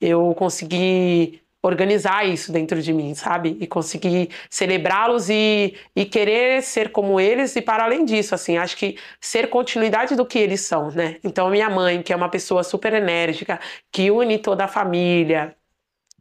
eu 0.00 0.34
consegui 0.34 1.40
organizar 1.62 2.26
isso 2.26 2.50
dentro 2.52 2.82
de 2.82 2.92
mim, 2.92 3.14
sabe? 3.14 3.56
E 3.60 3.66
conseguir 3.66 4.30
celebrá-los 4.50 5.30
e, 5.30 5.76
e 5.94 6.04
querer 6.04 6.62
ser 6.62 6.90
como 6.90 7.20
eles 7.20 7.54
e 7.54 7.62
para 7.62 7.84
além 7.84 8.04
disso, 8.04 8.34
assim, 8.34 8.58
acho 8.58 8.76
que 8.76 8.98
ser 9.20 9.48
continuidade 9.48 10.16
do 10.16 10.26
que 10.26 10.38
eles 10.38 10.62
são, 10.62 10.90
né? 10.90 11.16
Então, 11.22 11.48
minha 11.48 11.70
mãe, 11.70 12.02
que 12.02 12.12
é 12.12 12.16
uma 12.16 12.28
pessoa 12.28 12.64
super 12.64 12.92
enérgica, 12.92 13.60
que 13.92 14.10
une 14.10 14.38
toda 14.38 14.64
a 14.64 14.68
família, 14.68 15.56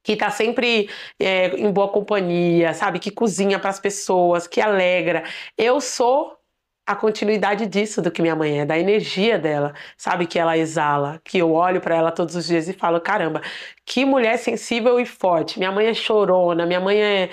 que 0.03 0.15
tá 0.15 0.29
sempre 0.29 0.89
é, 1.19 1.47
em 1.55 1.71
boa 1.71 1.89
companhia, 1.89 2.73
sabe? 2.73 2.99
Que 2.99 3.09
cozinha 3.11 3.59
para 3.59 3.69
as 3.69 3.79
pessoas, 3.79 4.47
que 4.47 4.61
alegra. 4.61 5.23
Eu 5.57 5.79
sou 5.81 6.37
a 6.85 6.95
continuidade 6.95 7.65
disso 7.65 8.01
do 8.01 8.11
que 8.11 8.21
minha 8.21 8.35
mãe 8.35 8.59
é, 8.61 8.65
da 8.65 8.77
energia 8.77 9.39
dela, 9.39 9.73
sabe? 9.97 10.27
Que 10.27 10.37
ela 10.37 10.57
exala, 10.57 11.21
que 11.23 11.37
eu 11.37 11.53
olho 11.53 11.79
para 11.81 11.95
ela 11.95 12.11
todos 12.11 12.35
os 12.35 12.45
dias 12.45 12.67
e 12.67 12.73
falo: 12.73 12.99
caramba, 13.01 13.41
que 13.85 14.05
mulher 14.05 14.37
sensível 14.37 14.99
e 14.99 15.05
forte. 15.05 15.57
Minha 15.59 15.71
mãe 15.71 15.87
é 15.87 15.93
chorona, 15.93 16.65
minha 16.65 16.79
mãe 16.81 17.01
é. 17.01 17.29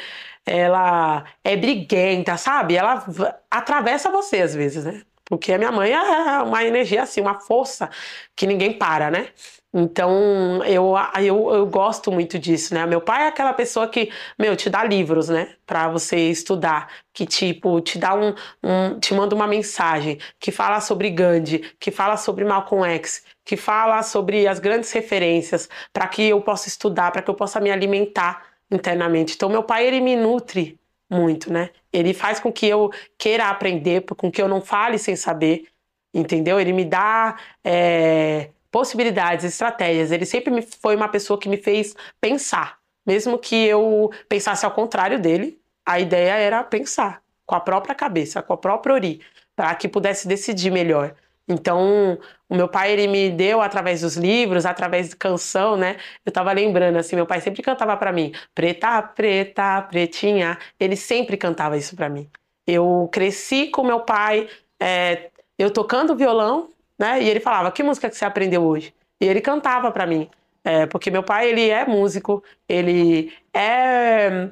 Ela 0.47 1.25
é 1.45 1.57
briguenta, 1.57 2.37
sabe? 2.37 2.75
Ela 2.75 3.05
atravessa 3.51 4.11
você 4.11 4.41
às 4.41 4.55
vezes, 4.55 4.85
né? 4.85 5.03
Porque 5.27 5.53
a 5.53 5.59
minha 5.59 5.71
mãe 5.71 5.93
é 5.93 6.43
uma 6.43 6.65
energia 6.65 7.03
assim, 7.03 7.21
uma 7.21 7.39
força 7.41 7.89
que 8.35 8.47
ninguém 8.47 8.73
para, 8.77 9.11
né? 9.11 9.29
Então, 9.73 10.65
eu, 10.65 10.95
eu, 11.23 11.55
eu 11.55 11.67
gosto 11.67 12.11
muito 12.11 12.39
disso, 12.41 12.75
né? 12.75 12.85
Meu 12.87 13.01
pai 13.01 13.23
é 13.25 13.29
aquela 13.29 13.53
pessoa 13.53 13.87
que, 13.87 14.11
meu, 14.37 14.57
te 14.57 14.69
dá 14.69 14.83
livros, 14.83 15.29
né? 15.29 15.55
Pra 15.65 15.89
você 15.89 16.29
estudar, 16.29 16.89
que, 17.13 17.25
tipo, 17.25 17.81
te 17.81 17.97
dá 17.97 18.13
um, 18.15 18.35
um 18.65 18.99
te 18.99 19.15
manda 19.15 19.33
uma 19.33 19.47
mensagem, 19.47 20.19
que 20.41 20.51
fala 20.51 20.81
sobre 20.81 21.09
Gandhi, 21.11 21.61
que 21.79 21.93
fala 21.93 22.17
sobre 22.17 22.45
Malcolm 22.45 22.85
X, 22.85 23.23
que 23.45 23.57
fala 23.57 24.03
sobre 24.03 24.49
as 24.49 24.59
grandes 24.59 24.91
referências, 24.91 25.69
para 25.93 26.09
que 26.09 26.23
eu 26.25 26.41
possa 26.41 26.67
estudar, 26.67 27.13
para 27.13 27.23
que 27.23 27.31
eu 27.31 27.35
possa 27.35 27.61
me 27.61 27.71
alimentar 27.71 28.45
internamente. 28.71 29.35
Então, 29.37 29.49
meu 29.49 29.63
pai, 29.63 29.87
ele 29.87 30.01
me 30.01 30.17
nutre 30.17 30.81
muito, 31.09 31.53
né? 31.53 31.71
Ele 31.93 32.13
faz 32.13 32.41
com 32.41 32.53
que 32.53 32.67
eu 32.67 32.91
queira 33.17 33.49
aprender, 33.49 34.03
com 34.17 34.31
que 34.33 34.43
eu 34.43 34.49
não 34.49 34.61
fale 34.61 34.99
sem 34.99 35.15
saber, 35.15 35.69
entendeu? 36.13 36.59
Ele 36.59 36.73
me 36.73 36.85
dá. 36.85 37.37
É 37.65 38.51
possibilidades, 38.71 39.45
estratégias. 39.45 40.11
Ele 40.11 40.27
sempre 40.27 40.53
me, 40.53 40.63
foi 40.63 40.97
uma 40.97 41.09
pessoa 41.09 41.39
que 41.39 41.49
me 41.49 41.57
fez 41.57 41.95
pensar. 42.21 42.79
Mesmo 43.07 43.39
que 43.39 43.67
eu 43.67 44.11
pensasse 44.29 44.65
ao 44.65 44.71
contrário 44.71 45.19
dele, 45.19 45.61
a 45.85 45.99
ideia 45.99 46.35
era 46.35 46.63
pensar 46.63 47.23
com 47.47 47.55
a 47.55 47.61
própria 47.61 47.95
cabeça, 47.95 48.43
com 48.43 48.53
a 48.53 48.57
própria 48.57 48.95
ori, 48.95 49.21
para 49.57 49.75
que 49.75 49.89
pudesse 49.89 50.29
decidir 50.29 50.71
melhor. 50.71 51.15
Então, 51.49 52.17
o 52.49 52.55
meu 52.55 52.69
pai 52.69 52.93
ele 52.93 53.09
me 53.09 53.29
deu 53.29 53.61
através 53.61 54.03
dos 54.03 54.17
livros, 54.17 54.65
através 54.65 55.09
de 55.09 55.17
canção, 55.17 55.77
né? 55.77 55.97
Eu 56.25 56.31
tava 56.31 56.53
lembrando 56.53 56.97
assim, 56.97 57.17
meu 57.17 57.27
pai 57.27 57.41
sempre 57.41 57.61
cantava 57.61 57.97
para 57.97 58.13
mim, 58.13 58.33
preta, 58.55 59.03
preta, 59.03 59.83
pretinha. 59.83 60.57
Ele 60.79 60.95
sempre 60.95 61.37
cantava 61.37 61.77
isso 61.77 61.97
para 61.97 62.09
mim. 62.09 62.31
Eu 62.67 63.09
cresci 63.13 63.67
com 63.67 63.83
meu 63.83 64.01
pai, 64.01 64.49
é, 64.79 65.31
eu 65.59 65.71
tocando 65.71 66.15
violão 66.15 66.69
né? 67.01 67.23
E 67.23 67.29
ele 67.29 67.41
falava: 67.41 67.73
"Que 67.73 67.83
música 67.83 68.11
que 68.11 68.17
você 68.17 68.25
aprendeu 68.25 68.63
hoje?" 68.65 68.95
E 69.21 69.27
ele 69.27 69.41
cantava 69.41 69.91
para 69.91 70.07
mim, 70.07 70.31
é, 70.65 70.87
porque 70.87 71.11
meu 71.11 71.23
pai 71.23 71.51
ele 71.51 71.69
é 71.69 71.87
músico, 71.87 72.43
ele 72.69 73.33
é 73.55 74.51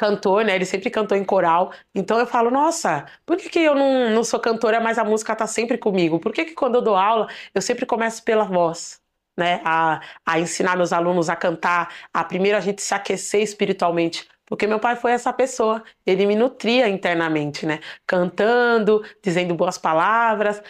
cantor, 0.00 0.44
né? 0.44 0.54
Ele 0.54 0.64
sempre 0.64 0.88
cantou 0.90 1.16
em 1.16 1.24
coral. 1.24 1.72
Então 1.94 2.18
eu 2.18 2.26
falo, 2.26 2.50
nossa, 2.50 3.06
por 3.26 3.36
que, 3.36 3.50
que 3.50 3.58
eu 3.58 3.74
não, 3.74 4.08
não 4.10 4.24
sou 4.24 4.40
cantora, 4.40 4.80
mas 4.80 4.98
a 4.98 5.04
música 5.04 5.36
tá 5.36 5.46
sempre 5.46 5.76
comigo? 5.76 6.18
Por 6.18 6.32
que, 6.32 6.46
que 6.46 6.54
quando 6.54 6.76
eu 6.76 6.82
dou 6.82 6.96
aula, 6.96 7.28
eu 7.54 7.60
sempre 7.60 7.84
começo 7.84 8.24
pela 8.24 8.44
voz? 8.44 8.98
Né, 9.38 9.60
a, 9.64 10.00
a 10.26 10.38
ensinar 10.38 10.76
meus 10.76 10.92
alunos 10.92 11.30
a 11.30 11.36
cantar, 11.36 11.94
a 12.12 12.22
primeiro 12.22 12.58
a 12.58 12.60
gente 12.60 12.82
se 12.82 12.92
aquecer 12.92 13.40
espiritualmente, 13.40 14.28
porque 14.50 14.66
meu 14.66 14.80
pai 14.80 14.96
foi 14.96 15.12
essa 15.12 15.32
pessoa, 15.32 15.80
ele 16.04 16.26
me 16.26 16.34
nutria 16.34 16.88
internamente, 16.88 17.64
né? 17.64 17.78
Cantando, 18.04 19.00
dizendo 19.22 19.54
boas 19.54 19.78
palavras, 19.78 20.60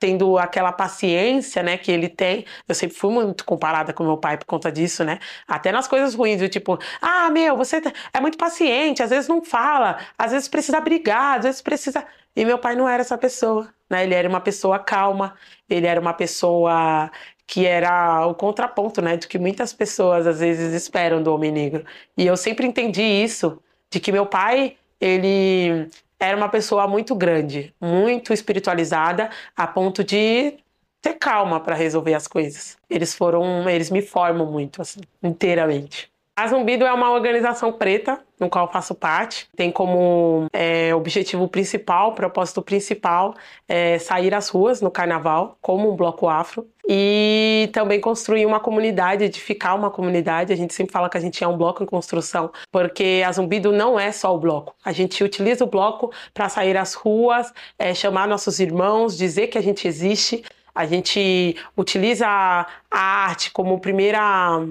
tendo 0.00 0.36
aquela 0.36 0.72
paciência, 0.72 1.62
né, 1.62 1.78
que 1.78 1.92
ele 1.92 2.08
tem. 2.08 2.44
Eu 2.66 2.74
sempre 2.74 2.96
fui 2.96 3.12
muito 3.12 3.44
comparada 3.44 3.92
com 3.92 4.02
meu 4.02 4.16
pai 4.18 4.36
por 4.36 4.46
conta 4.46 4.72
disso, 4.72 5.04
né? 5.04 5.20
Até 5.46 5.70
nas 5.70 5.86
coisas 5.86 6.12
ruins, 6.12 6.40
do 6.40 6.48
tipo, 6.48 6.76
ah, 7.00 7.30
meu, 7.30 7.56
você 7.56 7.80
é 8.12 8.20
muito 8.20 8.36
paciente, 8.36 9.00
às 9.00 9.10
vezes 9.10 9.28
não 9.28 9.44
fala, 9.44 9.98
às 10.18 10.32
vezes 10.32 10.48
precisa 10.48 10.80
brigar, 10.80 11.38
às 11.38 11.44
vezes 11.44 11.62
precisa. 11.62 12.04
E 12.34 12.44
meu 12.44 12.58
pai 12.58 12.74
não 12.74 12.88
era 12.88 13.00
essa 13.02 13.16
pessoa, 13.16 13.72
né? 13.88 14.02
Ele 14.02 14.14
era 14.14 14.28
uma 14.28 14.40
pessoa 14.40 14.76
calma, 14.80 15.36
ele 15.70 15.86
era 15.86 16.00
uma 16.00 16.14
pessoa 16.14 17.12
que 17.48 17.66
era 17.66 18.26
o 18.26 18.34
contraponto, 18.34 19.00
né, 19.00 19.16
do 19.16 19.26
que 19.26 19.38
muitas 19.38 19.72
pessoas 19.72 20.26
às 20.26 20.40
vezes 20.40 20.74
esperam 20.74 21.22
do 21.22 21.34
homem 21.34 21.50
negro. 21.50 21.84
E 22.16 22.26
eu 22.26 22.36
sempre 22.36 22.66
entendi 22.66 23.02
isso, 23.02 23.58
de 23.90 23.98
que 23.98 24.12
meu 24.12 24.26
pai, 24.26 24.76
ele 25.00 25.88
era 26.20 26.36
uma 26.36 26.50
pessoa 26.50 26.86
muito 26.86 27.14
grande, 27.14 27.74
muito 27.80 28.34
espiritualizada, 28.34 29.30
a 29.56 29.66
ponto 29.66 30.04
de 30.04 30.58
ter 31.00 31.14
calma 31.14 31.58
para 31.58 31.74
resolver 31.74 32.12
as 32.14 32.28
coisas. 32.28 32.76
Eles 32.90 33.14
foram, 33.14 33.68
eles 33.68 33.90
me 33.90 34.02
formam 34.02 34.52
muito 34.52 34.82
assim, 34.82 35.00
inteiramente. 35.22 36.12
A 36.38 36.46
Zumbido 36.46 36.86
é 36.86 36.92
uma 36.92 37.10
organização 37.10 37.72
preta, 37.72 38.20
no 38.38 38.48
qual 38.48 38.70
faço 38.70 38.94
parte. 38.94 39.48
Tem 39.56 39.72
como 39.72 40.46
é, 40.52 40.94
objetivo 40.94 41.48
principal, 41.48 42.14
propósito 42.14 42.62
principal, 42.62 43.34
é, 43.66 43.98
sair 43.98 44.32
às 44.32 44.48
ruas 44.48 44.80
no 44.80 44.88
carnaval, 44.88 45.58
como 45.60 45.90
um 45.90 45.96
bloco 45.96 46.28
afro. 46.28 46.64
E 46.88 47.68
também 47.72 48.00
construir 48.00 48.46
uma 48.46 48.60
comunidade, 48.60 49.24
edificar 49.24 49.74
uma 49.74 49.90
comunidade. 49.90 50.52
A 50.52 50.56
gente 50.56 50.72
sempre 50.74 50.92
fala 50.92 51.10
que 51.10 51.18
a 51.18 51.20
gente 51.20 51.42
é 51.42 51.48
um 51.48 51.56
bloco 51.56 51.82
em 51.82 51.86
construção, 51.86 52.52
porque 52.70 53.20
a 53.26 53.32
Zumbido 53.32 53.72
não 53.72 53.98
é 53.98 54.12
só 54.12 54.32
o 54.32 54.38
bloco. 54.38 54.76
A 54.84 54.92
gente 54.92 55.24
utiliza 55.24 55.64
o 55.64 55.66
bloco 55.66 56.12
para 56.32 56.48
sair 56.48 56.76
às 56.76 56.94
ruas, 56.94 57.52
é, 57.76 57.92
chamar 57.92 58.28
nossos 58.28 58.60
irmãos, 58.60 59.18
dizer 59.18 59.48
que 59.48 59.58
a 59.58 59.60
gente 59.60 59.88
existe. 59.88 60.44
A 60.72 60.86
gente 60.86 61.56
utiliza 61.76 62.28
a 62.28 62.66
arte 62.92 63.50
como 63.50 63.80
primeira 63.80 64.64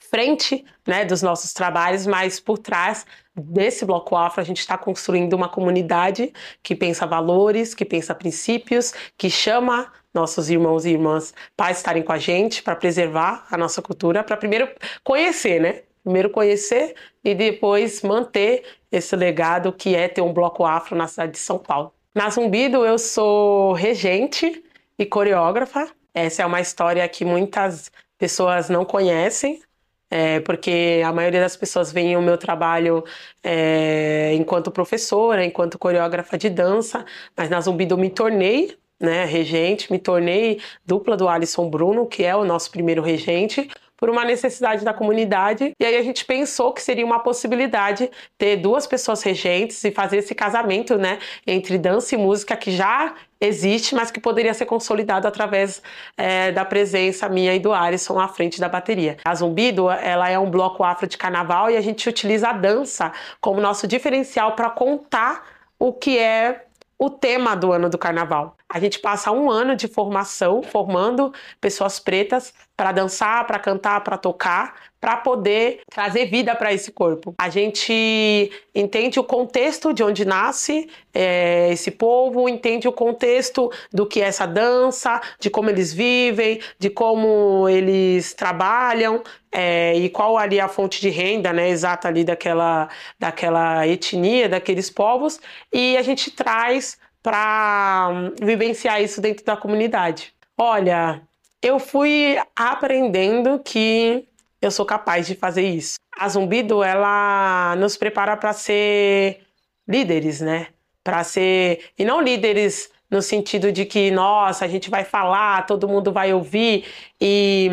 frente 0.00 0.64
né, 0.86 1.04
dos 1.04 1.22
nossos 1.22 1.52
trabalhos, 1.52 2.06
mas 2.06 2.40
por 2.40 2.58
trás 2.58 3.06
desse 3.34 3.84
bloco 3.84 4.16
afro 4.16 4.40
a 4.40 4.44
gente 4.44 4.58
está 4.58 4.76
construindo 4.76 5.34
uma 5.34 5.48
comunidade 5.48 6.32
que 6.62 6.74
pensa 6.74 7.06
valores, 7.06 7.74
que 7.74 7.84
pensa 7.84 8.14
princípios, 8.14 8.92
que 9.16 9.30
chama 9.30 9.92
nossos 10.12 10.50
irmãos 10.50 10.84
e 10.84 10.90
irmãs 10.90 11.32
para 11.56 11.70
estarem 11.70 12.02
com 12.02 12.12
a 12.12 12.18
gente, 12.18 12.62
para 12.62 12.74
preservar 12.74 13.46
a 13.50 13.56
nossa 13.56 13.80
cultura, 13.80 14.24
para 14.24 14.36
primeiro 14.36 14.68
conhecer, 15.04 15.60
né? 15.60 15.82
Primeiro 16.02 16.30
conhecer 16.30 16.94
e 17.22 17.34
depois 17.34 18.02
manter 18.02 18.64
esse 18.90 19.14
legado 19.14 19.72
que 19.72 19.94
é 19.94 20.08
ter 20.08 20.22
um 20.22 20.32
bloco 20.32 20.64
afro 20.64 20.96
na 20.96 21.06
cidade 21.06 21.32
de 21.32 21.38
São 21.38 21.58
Paulo. 21.58 21.92
Na 22.14 22.28
Zumbido 22.28 22.84
eu 22.84 22.98
sou 22.98 23.72
regente 23.74 24.64
e 24.98 25.06
coreógrafa. 25.06 25.88
Essa 26.12 26.42
é 26.42 26.46
uma 26.46 26.60
história 26.60 27.08
que 27.08 27.24
muitas 27.24 27.92
pessoas 28.18 28.68
não 28.68 28.84
conhecem, 28.84 29.62
é, 30.10 30.40
porque 30.40 31.02
a 31.04 31.12
maioria 31.12 31.40
das 31.40 31.56
pessoas 31.56 31.92
vê 31.92 32.16
o 32.16 32.22
meu 32.22 32.36
trabalho 32.36 33.04
é, 33.42 34.34
enquanto 34.34 34.70
professora, 34.70 35.44
enquanto 35.44 35.78
coreógrafa 35.78 36.36
de 36.36 36.50
dança, 36.50 37.04
mas 37.36 37.48
na 37.48 37.60
Zumbido 37.60 37.94
eu 37.94 37.98
me 37.98 38.10
tornei 38.10 38.76
né, 39.00 39.24
regente, 39.24 39.90
me 39.90 39.98
tornei 39.98 40.60
dupla 40.84 41.16
do 41.16 41.28
Alisson 41.28 41.70
Bruno, 41.70 42.06
que 42.06 42.22
é 42.22 42.36
o 42.36 42.44
nosso 42.44 42.70
primeiro 42.70 43.02
regente, 43.02 43.70
por 44.00 44.08
uma 44.08 44.24
necessidade 44.24 44.84
da 44.84 44.94
comunidade. 44.94 45.72
E 45.78 45.84
aí 45.84 45.96
a 45.96 46.02
gente 46.02 46.24
pensou 46.24 46.72
que 46.72 46.82
seria 46.82 47.04
uma 47.04 47.20
possibilidade 47.20 48.10
ter 48.38 48.56
duas 48.56 48.86
pessoas 48.86 49.22
regentes 49.22 49.84
e 49.84 49.90
fazer 49.90 50.16
esse 50.16 50.34
casamento, 50.34 50.96
né, 50.96 51.18
entre 51.46 51.76
dança 51.76 52.14
e 52.14 52.18
música 52.18 52.56
que 52.56 52.70
já 52.70 53.14
existe, 53.38 53.94
mas 53.94 54.10
que 54.10 54.20
poderia 54.20 54.52
ser 54.52 54.66
consolidado 54.66 55.26
através 55.26 55.82
é, 56.16 56.52
da 56.52 56.64
presença 56.64 57.28
minha 57.28 57.54
e 57.54 57.58
do 57.58 57.72
Alisson 57.72 58.18
à 58.18 58.28
frente 58.28 58.60
da 58.60 58.68
bateria. 58.68 59.16
A 59.24 59.34
Zumbido, 59.34 59.90
ela 59.90 60.28
é 60.28 60.38
um 60.38 60.50
bloco 60.50 60.82
afro 60.82 61.06
de 61.06 61.16
carnaval 61.16 61.70
e 61.70 61.76
a 61.76 61.80
gente 61.80 62.08
utiliza 62.08 62.48
a 62.48 62.52
dança 62.52 63.12
como 63.40 63.60
nosso 63.60 63.86
diferencial 63.86 64.52
para 64.52 64.70
contar 64.70 65.42
o 65.78 65.92
que 65.92 66.18
é 66.18 66.66
o 67.00 67.08
tema 67.08 67.56
do 67.56 67.72
ano 67.72 67.88
do 67.88 67.96
carnaval. 67.96 68.54
A 68.68 68.78
gente 68.78 68.98
passa 68.98 69.32
um 69.32 69.50
ano 69.50 69.74
de 69.74 69.88
formação 69.88 70.62
formando 70.62 71.32
pessoas 71.58 71.98
pretas 71.98 72.52
para 72.76 72.92
dançar, 72.92 73.46
para 73.46 73.58
cantar, 73.58 74.02
para 74.02 74.18
tocar, 74.18 74.74
para 75.00 75.16
poder 75.16 75.80
trazer 75.90 76.26
vida 76.26 76.54
para 76.54 76.72
esse 76.72 76.92
corpo. 76.92 77.34
A 77.38 77.48
gente 77.48 78.50
entende 78.74 79.18
o 79.18 79.24
contexto 79.24 79.94
de 79.94 80.02
onde 80.02 80.24
nasce 80.24 80.88
é, 81.14 81.70
esse 81.72 81.90
povo, 81.90 82.48
entende 82.48 82.86
o 82.86 82.92
contexto 82.92 83.72
do 83.90 84.06
que 84.06 84.20
é 84.20 84.26
essa 84.26 84.46
dança, 84.46 85.20
de 85.40 85.48
como 85.48 85.70
eles 85.70 85.92
vivem, 85.92 86.60
de 86.78 86.90
como 86.90 87.68
eles 87.68 88.34
trabalham 88.34 89.22
é, 89.50 89.96
e 89.96 90.08
qual 90.10 90.36
ali 90.36 90.60
a 90.60 90.68
fonte 90.68 91.00
de 91.00 91.08
renda, 91.08 91.52
né, 91.52 91.70
exata 91.70 92.06
ali 92.06 92.22
daquela, 92.22 92.88
daquela 93.18 93.86
etnia, 93.86 94.48
daqueles 94.48 94.90
povos, 94.90 95.40
e 95.72 95.96
a 95.96 96.02
gente 96.02 96.30
traz 96.30 96.98
para 97.22 98.32
vivenciar 98.40 99.02
isso 99.02 99.20
dentro 99.20 99.44
da 99.44 99.56
comunidade. 99.56 100.32
Olha, 100.56 101.22
eu 101.62 101.78
fui 101.78 102.38
aprendendo 102.56 103.58
que 103.58 104.26
eu 104.60 104.70
sou 104.70 104.84
capaz 104.84 105.26
de 105.26 105.34
fazer 105.34 105.62
isso. 105.62 105.96
A 106.16 106.28
Zumbido, 106.28 106.82
ela 106.82 107.74
nos 107.78 107.96
prepara 107.96 108.36
para 108.36 108.52
ser 108.52 109.40
líderes, 109.88 110.40
né? 110.40 110.68
Para 111.02 111.24
ser 111.24 111.90
e 111.98 112.04
não 112.04 112.20
líderes 112.20 112.90
no 113.10 113.20
sentido 113.20 113.72
de 113.72 113.84
que, 113.84 114.10
nossa, 114.10 114.64
a 114.64 114.68
gente 114.68 114.88
vai 114.88 115.02
falar, 115.02 115.66
todo 115.66 115.88
mundo 115.88 116.12
vai 116.12 116.32
ouvir 116.32 116.84
e 117.20 117.68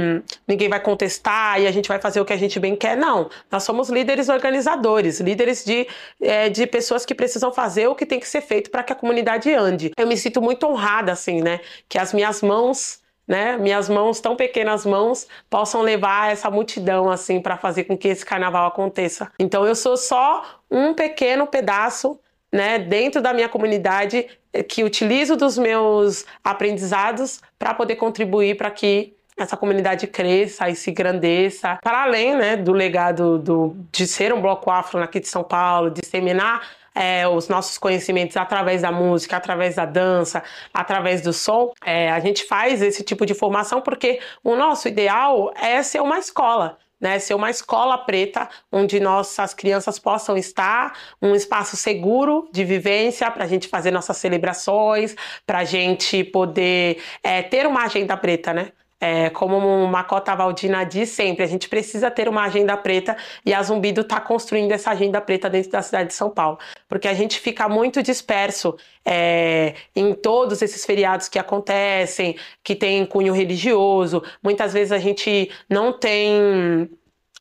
ninguém 0.48 0.68
vai 0.68 0.80
contestar 0.80 1.62
e 1.62 1.68
a 1.68 1.72
gente 1.72 1.88
vai 1.88 2.00
fazer 2.00 2.20
o 2.20 2.26
que 2.26 2.34
a 2.34 2.38
gente 2.38 2.60
bem 2.60 2.76
quer. 2.76 2.98
Não, 2.98 3.30
nós 3.52 3.64
somos 3.64 3.90
líderes 3.90 4.30
organizadores, 4.30 5.20
líderes 5.20 5.64
de, 5.64 5.88
é, 6.20 6.50
de 6.50 6.66
pessoas 6.66 7.06
que 7.06 7.14
precisam 7.14 7.54
fazer 7.54 7.88
o 7.88 7.94
que 7.94 8.06
tem 8.06 8.20
que 8.20 8.28
ser 8.28 8.42
feito 8.42 8.72
para 8.72 8.82
que 8.82 8.92
a 8.92 8.96
comunidade 8.96 9.54
ande. 9.54 9.92
Eu 9.96 10.08
me 10.08 10.18
sinto 10.18 10.42
muito 10.42 10.66
honrada, 10.66 11.12
assim, 11.12 11.42
né? 11.42 11.60
Que 11.88 12.00
as 12.00 12.14
minhas 12.14 12.42
mãos 12.42 13.00
né, 13.28 13.58
minhas 13.58 13.90
mãos, 13.90 14.20
tão 14.20 14.36
pequenas 14.36 14.86
mãos, 14.86 15.28
possam 15.50 15.82
levar 15.82 16.32
essa 16.32 16.50
multidão 16.50 17.10
assim 17.10 17.42
para 17.42 17.58
fazer 17.58 17.84
com 17.84 17.98
que 17.98 18.08
esse 18.08 18.26
carnaval 18.26 18.68
aconteça. 18.68 19.32
Então 19.38 19.66
eu 19.68 19.76
sou 19.76 19.98
só 19.98 20.44
um 20.72 20.94
pequeno 20.94 21.46
pedaço, 21.46 22.20
né, 22.52 22.80
dentro 22.80 23.22
da 23.22 23.34
minha 23.34 23.50
comunidade 23.50 24.26
eh, 24.54 24.64
que 24.64 24.84
utilizo 24.84 25.36
dos 25.36 25.58
meus 25.58 26.26
aprendizados 26.42 27.42
para 27.60 27.74
poder 27.74 27.98
contribuir 27.98 28.56
para 28.56 28.72
que 28.72 29.14
essa 29.38 29.56
comunidade 29.56 30.08
cresça 30.08 30.68
e 30.68 30.76
se 30.76 30.92
grandeça, 30.92 31.78
para 31.84 32.04
além 32.04 32.36
né, 32.36 32.58
do 32.58 32.72
legado 32.72 33.38
do, 33.38 33.76
de 33.92 34.08
ser 34.08 34.34
um 34.34 34.42
bloco 34.42 34.72
afro 34.72 35.00
aqui 35.04 35.20
de 35.20 35.28
São 35.28 35.44
Paulo, 35.44 35.92
disseminar 35.92 36.68
é, 36.98 37.28
os 37.28 37.48
nossos 37.48 37.78
conhecimentos 37.78 38.36
através 38.36 38.82
da 38.82 38.92
música, 38.92 39.38
através 39.38 39.76
da 39.76 39.86
dança, 39.86 40.44
através 40.74 41.22
do 41.22 41.32
som. 41.32 41.72
É, 41.86 42.12
a 42.12 42.20
gente 42.20 42.44
faz 42.46 42.82
esse 42.82 43.04
tipo 43.04 43.24
de 43.26 43.36
formação 43.36 43.82
porque 43.82 44.20
o 44.44 44.56
nosso 44.56 44.88
ideal 44.88 45.54
é 45.56 45.84
ser 45.84 46.02
uma 46.02 46.18
escola. 46.18 46.78
Né, 47.00 47.20
ser 47.20 47.36
uma 47.36 47.52
escola 47.52 47.96
preta 47.96 48.50
onde 48.72 49.00
nossas 49.00 49.54
crianças 49.54 50.00
possam 50.00 50.36
estar, 50.36 50.98
um 51.22 51.36
espaço 51.36 51.78
seguro 51.78 52.50
de 52.52 52.66
vivência 52.66 53.30
para 53.30 53.44
a 53.44 53.48
gente 53.48 53.68
fazer 53.68 53.92
nossas 53.92 54.18
celebrações, 54.18 55.16
para 55.46 55.60
a 55.60 55.64
gente 55.64 56.24
poder 56.24 57.00
é, 57.22 57.44
ter 57.44 57.68
uma 57.68 57.84
agenda 57.84 58.18
preta, 58.18 58.52
né? 58.52 58.72
É, 59.00 59.30
como 59.30 59.86
Macota 59.88 60.36
Valdina 60.36 60.84
diz 60.84 61.10
sempre, 61.10 61.44
a 61.44 61.48
gente 61.48 61.70
precisa 61.70 62.10
ter 62.10 62.28
uma 62.28 62.44
agenda 62.46 62.76
preta 62.76 63.16
e 63.46 63.54
a 63.54 63.62
Zumbido 63.62 64.02
está 64.02 64.20
construindo 64.20 64.72
essa 64.72 64.90
agenda 64.90 65.22
preta 65.22 65.48
dentro 65.48 65.70
da 65.72 65.84
cidade 65.84 66.10
de 66.10 66.16
São 66.16 66.32
Paulo, 66.32 66.58
porque 66.90 67.08
a 67.08 67.14
gente 67.14 67.40
fica 67.40 67.70
muito 67.70 68.02
disperso 68.02 68.76
é, 69.06 69.76
em 69.96 70.16
todos 70.16 70.64
esses 70.64 70.84
feriados 70.84 71.30
que 71.30 71.38
acontecem, 71.38 72.38
que 72.64 72.76
tem 72.76 73.06
cunho 73.06 73.34
religioso. 73.34 74.24
Muitas 74.42 74.74
vezes 74.74 74.92
a 74.92 74.98
gente 74.98 75.52
não 75.70 75.94
tem 75.94 76.90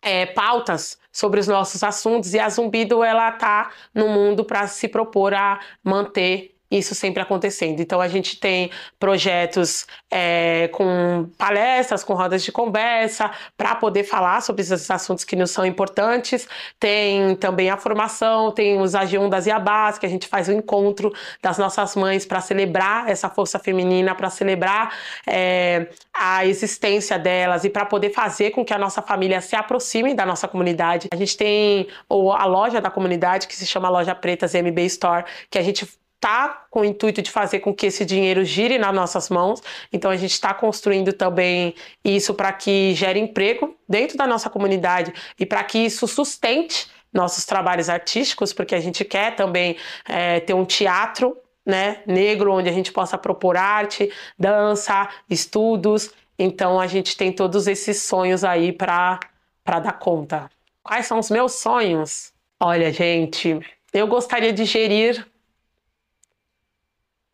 é, 0.02 0.26
pautas 0.26 0.98
sobre 1.10 1.40
os 1.40 1.48
nossos 1.48 1.82
assuntos 1.82 2.34
e 2.34 2.38
a 2.38 2.50
Zumbido 2.50 3.02
ela 3.02 3.32
tá 3.32 3.70
no 3.94 4.08
mundo 4.08 4.44
para 4.44 4.66
se 4.66 4.88
propor 4.88 5.32
a 5.32 5.58
manter 5.82 6.55
isso 6.70 6.94
sempre 6.94 7.22
acontecendo. 7.22 7.80
Então 7.80 8.00
a 8.00 8.08
gente 8.08 8.38
tem 8.38 8.70
projetos 8.98 9.86
é, 10.10 10.68
com 10.72 11.28
palestras, 11.38 12.02
com 12.02 12.14
rodas 12.14 12.42
de 12.42 12.52
conversa, 12.52 13.30
para 13.56 13.74
poder 13.74 14.04
falar 14.04 14.40
sobre 14.42 14.62
esses 14.62 14.90
assuntos 14.90 15.24
que 15.24 15.36
nos 15.36 15.50
são 15.50 15.64
importantes. 15.64 16.48
Tem 16.78 17.34
também 17.36 17.70
a 17.70 17.76
formação, 17.76 18.50
tem 18.50 18.80
os 18.80 18.94
Agiundas 18.94 19.46
e 19.46 19.50
Abás, 19.50 19.98
que 19.98 20.06
a 20.06 20.08
gente 20.08 20.26
faz 20.26 20.48
o 20.48 20.52
encontro 20.52 21.12
das 21.40 21.58
nossas 21.58 21.94
mães 21.94 22.26
para 22.26 22.40
celebrar 22.40 23.08
essa 23.08 23.28
força 23.28 23.58
feminina, 23.58 24.14
para 24.14 24.30
celebrar 24.30 24.94
é, 25.26 25.88
a 26.12 26.44
existência 26.46 27.18
delas 27.18 27.64
e 27.64 27.70
para 27.70 27.84
poder 27.84 28.10
fazer 28.10 28.50
com 28.50 28.64
que 28.64 28.72
a 28.72 28.78
nossa 28.78 29.02
família 29.02 29.40
se 29.40 29.54
aproxime 29.54 30.14
da 30.14 30.26
nossa 30.26 30.48
comunidade. 30.48 31.08
A 31.12 31.16
gente 31.16 31.36
tem 31.36 31.88
a 32.08 32.46
loja 32.46 32.80
da 32.80 32.90
comunidade 32.90 33.46
que 33.46 33.56
se 33.56 33.66
chama 33.66 33.88
Loja 33.88 34.14
Pretas 34.14 34.54
MB 34.54 34.78
Store, 34.86 35.24
que 35.50 35.58
a 35.58 35.62
gente 35.62 35.86
está 36.16 36.66
com 36.70 36.80
o 36.80 36.84
intuito 36.84 37.22
de 37.22 37.30
fazer 37.30 37.60
com 37.60 37.72
que 37.72 37.86
esse 37.86 38.04
dinheiro 38.04 38.44
gire 38.44 38.78
nas 38.78 38.94
nossas 38.94 39.30
mãos. 39.30 39.62
Então 39.92 40.10
a 40.10 40.16
gente 40.16 40.32
está 40.32 40.52
construindo 40.52 41.12
também 41.12 41.74
isso 42.04 42.34
para 42.34 42.52
que 42.52 42.94
gere 42.94 43.20
emprego 43.20 43.76
dentro 43.88 44.16
da 44.16 44.26
nossa 44.26 44.50
comunidade 44.50 45.12
e 45.38 45.46
para 45.46 45.62
que 45.62 45.78
isso 45.78 46.06
sustente 46.08 46.88
nossos 47.12 47.44
trabalhos 47.46 47.88
artísticos, 47.88 48.52
porque 48.52 48.74
a 48.74 48.80
gente 48.80 49.04
quer 49.04 49.36
também 49.36 49.76
é, 50.06 50.40
ter 50.40 50.52
um 50.52 50.64
teatro 50.64 51.36
né, 51.64 52.02
negro 52.06 52.52
onde 52.52 52.68
a 52.68 52.72
gente 52.72 52.92
possa 52.92 53.16
propor 53.16 53.56
arte, 53.56 54.12
dança, 54.38 55.08
estudos. 55.30 56.10
Então 56.38 56.78
a 56.78 56.86
gente 56.86 57.16
tem 57.16 57.32
todos 57.32 57.66
esses 57.66 58.02
sonhos 58.02 58.44
aí 58.44 58.72
para 58.72 59.20
dar 59.64 59.98
conta. 59.98 60.50
Quais 60.82 61.06
são 61.06 61.18
os 61.18 61.30
meus 61.30 61.54
sonhos? 61.54 62.32
Olha, 62.60 62.92
gente, 62.92 63.58
eu 63.92 64.06
gostaria 64.06 64.52
de 64.52 64.64
gerir 64.64 65.26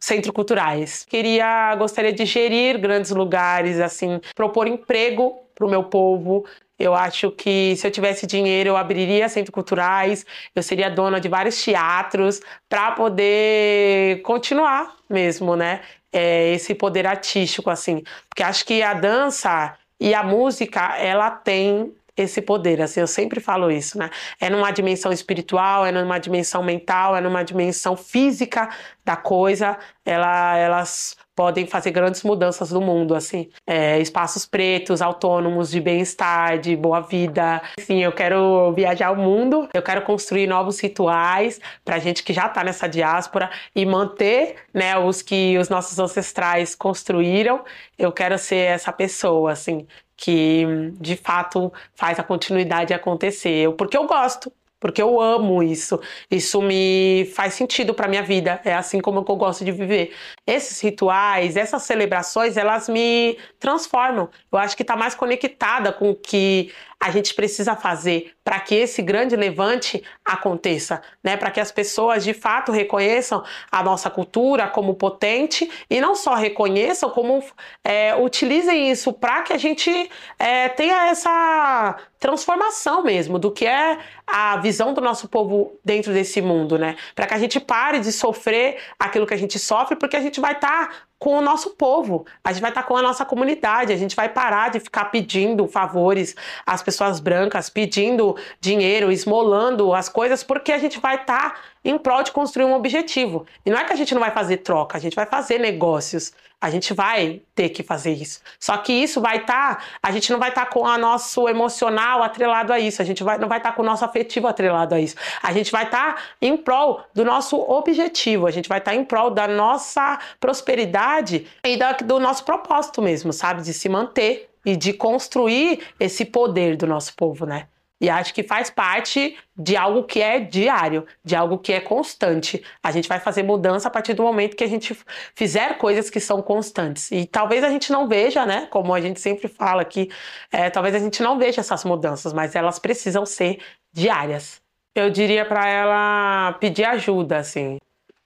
centro 0.03 0.33
culturais. 0.33 1.07
Queria, 1.09 1.77
gostaria 1.77 2.12
de 2.12 2.25
gerir 2.25 2.77
grandes 2.77 3.12
lugares, 3.12 3.79
assim, 3.79 4.21
propor 4.35 4.67
emprego 4.67 5.38
para 5.55 5.65
o 5.65 5.71
meu 5.71 5.85
povo. 5.85 6.45
Eu 6.77 6.93
acho 6.93 7.31
que 7.31 7.77
se 7.77 7.87
eu 7.87 7.91
tivesse 7.93 8.27
dinheiro, 8.27 8.71
eu 8.71 8.77
abriria 8.77 9.29
centros 9.29 9.55
culturais, 9.55 10.27
eu 10.57 10.62
seria 10.62 10.91
dona 10.91 11.21
de 11.21 11.29
vários 11.29 11.62
teatros 11.62 12.41
para 12.69 12.91
poder 12.91 14.21
continuar 14.23 14.97
mesmo, 15.09 15.55
né? 15.55 15.83
É, 16.12 16.53
esse 16.53 16.75
poder 16.75 17.07
artístico, 17.07 17.71
assim. 17.71 18.03
Porque 18.29 18.43
acho 18.43 18.67
que 18.67 18.83
a 18.83 18.95
dança 18.95 19.79
e 20.01 20.15
a 20.15 20.25
música, 20.25 20.99
ela 20.99 21.31
tem 21.31 21.95
esse 22.16 22.42
poder, 22.42 22.81
assim, 22.83 23.01
eu 23.01 23.07
sempre 23.07 23.40
falo 23.40 23.70
isso, 23.70 23.98
né? 23.98 24.11
É 24.40 24.51
numa 24.51 24.70
dimensão 24.70 25.12
espiritual, 25.12 25.87
é 25.87 25.92
numa 25.92 26.18
dimensão 26.18 26.62
mental, 26.62 27.16
é 27.16 27.20
numa 27.20 27.42
dimensão 27.42 27.96
física 27.96 28.68
da 29.05 29.16
coisa, 29.16 29.79
ela, 30.05 30.57
elas 30.57 31.16
podem 31.35 31.66
fazer 31.66 31.90
grandes 31.90 32.22
mudanças 32.22 32.70
no 32.70 32.81
mundo, 32.81 33.14
assim. 33.14 33.48
É, 33.66 33.98
espaços 33.98 34.44
pretos, 34.44 35.01
autônomos, 35.01 35.70
de 35.70 35.81
bem-estar, 35.81 36.59
de 36.59 36.77
boa 36.77 37.01
vida. 37.01 37.62
Sim, 37.81 38.03
eu 38.03 38.12
quero 38.12 38.72
viajar 38.75 39.11
o 39.11 39.16
mundo, 39.16 39.68
eu 39.75 39.83
quero 39.83 40.03
construir 40.03 40.46
novos 40.46 40.79
rituais 40.81 41.61
pra 41.85 41.98
gente 41.98 42.22
que 42.22 42.33
já 42.33 42.48
tá 42.48 42.62
nessa 42.62 42.88
diáspora 42.88 43.51
e 43.75 43.85
manter, 43.87 44.57
né, 44.72 44.98
os 44.98 45.22
que 45.22 45.57
os 45.59 45.68
nossos 45.68 45.98
ancestrais 45.98 46.75
construíram. 46.75 47.64
Eu 47.98 48.12
quero 48.12 48.37
ser 48.38 48.57
essa 48.57 48.92
pessoa, 48.92 49.53
assim, 49.53 49.87
que 50.16 50.64
de 51.01 51.16
fato 51.16 51.72
faz 51.94 52.18
a 52.18 52.22
continuidade 52.22 52.94
acontecer. 52.94 53.72
Porque 53.77 53.96
eu 53.96 54.07
gosto, 54.07 54.53
porque 54.83 55.01
eu 55.01 55.20
amo 55.20 55.62
isso. 55.62 56.01
Isso 56.29 56.61
me 56.61 57.31
faz 57.37 57.55
sentido 57.55 57.94
para 57.94 58.09
minha 58.09 58.22
vida. 58.22 58.61
É 58.64 58.75
assim 58.75 59.01
como 59.01 59.20
eu 59.20 59.37
gosto 59.37 59.64
de 59.64 59.70
viver. 59.70 60.12
Esses 60.44 60.81
rituais, 60.81 61.57
essas 61.57 61.85
celebrações, 61.85 62.57
elas 62.57 62.88
me 62.88 63.38
transformam. 63.61 64.29
Eu 64.51 64.59
acho 64.59 64.77
que 64.77 64.83
está 64.83 64.96
mais 64.96 65.14
conectada 65.14 65.92
com 65.92 66.11
o 66.11 66.16
que 66.16 66.72
a 67.03 67.11
gente 67.11 67.35
precisa 67.35 67.75
fazer 67.75 68.33
para 68.45 68.61
que 68.61 68.77
esse 68.77 69.03
grande 69.03 69.35
levante 69.35 70.05
aconteça, 70.25 71.03
né? 71.21 71.37
Para 71.37 71.51
que 71.51 71.59
as 71.59 71.73
pessoas 71.73 72.23
de 72.23 72.33
fato 72.33 72.71
reconheçam 72.71 73.43
a 73.73 73.83
nossa 73.83 74.09
cultura 74.09 74.69
como 74.69 74.95
potente 74.95 75.69
e 75.91 76.01
não 76.01 76.15
só 76.15 76.35
reconheçam, 76.35 77.11
como 77.11 77.43
é, 77.83 78.15
utilizem 78.15 78.88
isso 78.88 79.12
para 79.12 79.43
que 79.43 79.53
a 79.53 79.59
gente 79.59 79.91
é, 80.38 80.69
tenha 80.69 81.09
essa 81.09 81.97
transformação 82.21 83.03
mesmo 83.03 83.37
do 83.37 83.51
que 83.51 83.67
é 83.67 83.99
a 84.25 84.57
visão 84.59 84.95
do 84.95 85.01
nosso 85.01 85.29
povo 85.29 85.77
dentro 85.85 86.12
desse 86.12 86.41
mundo, 86.41 86.79
né? 86.79 86.95
Para 87.17 87.27
que 87.27 87.35
a 87.35 87.38
gente 87.38 87.59
pare 87.59 87.99
de 87.99 88.12
sofrer 88.12 88.79
aquilo 88.97 89.27
que 89.27 89.35
a 89.35 89.37
gente 89.37 89.59
sofre, 89.59 89.97
porque 89.97 90.17
a 90.17 90.21
gente 90.21 90.41
vai 90.41 90.53
estar 90.53 90.87
tá 90.87 90.95
com 91.23 91.39
o 91.39 91.41
nosso 91.41 91.71
povo, 91.77 92.27
a 92.43 92.53
gente 92.53 92.61
vai 92.61 92.73
estar 92.73 92.83
com 92.83 92.97
a 92.97 93.01
nossa 93.01 93.25
comunidade, 93.25 93.93
a 93.93 93.97
gente 93.97 94.17
vai 94.17 94.29
parar 94.29 94.73
de 94.73 94.81
ficar 94.81 95.05
pedindo 95.05 95.69
favores 95.69 96.35
às 96.67 96.83
pessoas 96.83 97.21
brancas, 97.21 97.71
pedindo 97.71 98.37
dinheiro, 98.61 99.13
esmolando 99.13 99.95
as 99.95 100.09
coisas, 100.09 100.43
porque 100.43 100.73
a 100.73 100.79
gente 100.79 100.99
vai 100.99 101.15
estar 101.15 101.61
em 101.85 101.99
prol 101.99 102.23
de 102.23 102.33
construir 102.33 102.64
um 102.64 102.75
objetivo. 102.75 103.47
E 103.64 103.71
não 103.71 103.79
é 103.79 103.85
que 103.85 103.92
a 103.92 103.97
gente 103.97 104.14
não 104.14 104.21
vai 104.21 104.31
fazer 104.31 104.59
troca, 104.59 104.97
a 104.97 105.01
gente 105.01 105.16
vai 105.16 105.27
fazer 105.27 105.59
negócios. 105.59 106.33
A 106.61 106.71
gente 106.71 106.95
vai 106.95 107.42
ter 107.57 107.71
que 107.71 107.83
fazer 107.83 108.12
isso. 108.12 108.40
Só 108.61 108.77
que 108.77 108.92
isso 108.92 109.21
vai 109.21 109.38
estar, 109.38 109.79
tá, 109.79 109.85
a 110.01 110.12
gente 110.12 110.31
não 110.31 110.38
vai 110.38 110.51
estar 110.51 110.66
tá 110.66 110.71
com 110.71 110.83
o 110.83 110.97
nosso 110.97 111.49
emocional 111.49 112.23
atrelado 112.23 112.73
a 112.73 112.79
isso, 112.79 113.03
a 113.03 113.05
gente 113.05 113.25
vai, 113.25 113.37
não 113.37 113.49
vai 113.49 113.59
estar 113.59 113.71
tá 113.71 113.77
com 113.77 113.83
o 113.83 113.85
nosso 113.85 114.05
afetivo 114.05 114.47
atrelado 114.47 114.95
a 114.95 115.01
isso. 115.01 115.16
A 115.42 115.53
gente 115.53 115.73
vai 115.73 115.83
estar 115.87 116.14
tá 116.14 116.23
em 116.40 116.57
prol 116.57 117.03
do 117.12 117.25
nosso 117.25 117.59
objetivo, 117.59 118.47
a 118.47 118.53
gente 118.53 118.68
vai 118.68 118.79
estar 118.79 118.92
tá 118.92 118.97
em 118.97 119.05
prol 119.05 119.29
da 119.29 119.49
nossa 119.49 120.21
prosperidade 120.38 121.49
e 121.64 121.77
da, 121.77 121.95
do 121.95 122.21
nosso 122.21 122.45
propósito 122.45 123.03
mesmo, 123.03 123.33
sabe? 123.33 123.62
De 123.62 123.75
se 123.75 123.88
manter 123.88 124.49
e 124.64 124.77
de 124.77 124.92
construir 124.92 125.81
esse 125.99 126.25
poder 126.25 126.77
do 126.77 126.87
nosso 126.87 127.12
povo, 127.16 127.45
né? 127.45 127.66
E 128.03 128.11
acho 128.11 128.35
que 128.35 128.43
faz 128.43 128.69
parte 128.69 129.38
de 129.57 129.77
algo 129.77 130.03
que 130.03 130.21
é 130.21 130.41
diário, 130.41 131.07
de 131.25 131.37
algo 131.37 131.57
que 131.57 131.73
é 131.73 131.79
constante. 131.81 132.61
A 132.83 132.91
gente 132.91 133.09
vai 133.09 133.21
fazer 133.21 133.45
mudança 133.45 133.87
a 133.87 133.91
partir 133.93 134.12
do 134.12 134.25
momento 134.25 134.57
que 134.57 134.65
a 134.65 134.69
gente 134.69 134.99
fizer 135.37 135.79
coisas 135.79 136.11
que 136.11 136.19
são 136.19 136.43
constantes. 136.43 137.12
E 137.12 137.25
talvez 137.27 137.62
a 137.62 137.71
gente 137.71 137.93
não 137.93 138.09
veja, 138.09 138.45
né? 138.45 138.67
Como 138.73 138.93
a 138.93 139.01
gente 139.01 139.21
sempre 139.21 139.47
fala 139.47 139.83
aqui, 139.83 140.11
é, 140.51 140.69
talvez 140.69 140.97
a 140.97 140.99
gente 140.99 141.23
não 141.23 141.38
veja 141.38 141.61
essas 141.61 141.85
mudanças, 141.85 142.33
mas 142.33 142.57
elas 142.57 142.81
precisam 142.81 143.25
ser 143.25 143.61
diárias. 143.93 144.61
Eu 144.97 145.09
diria 145.09 145.45
para 145.45 145.69
ela 145.69 146.55
pedir 146.55 146.85
ajuda, 146.85 147.38
assim. 147.38 147.79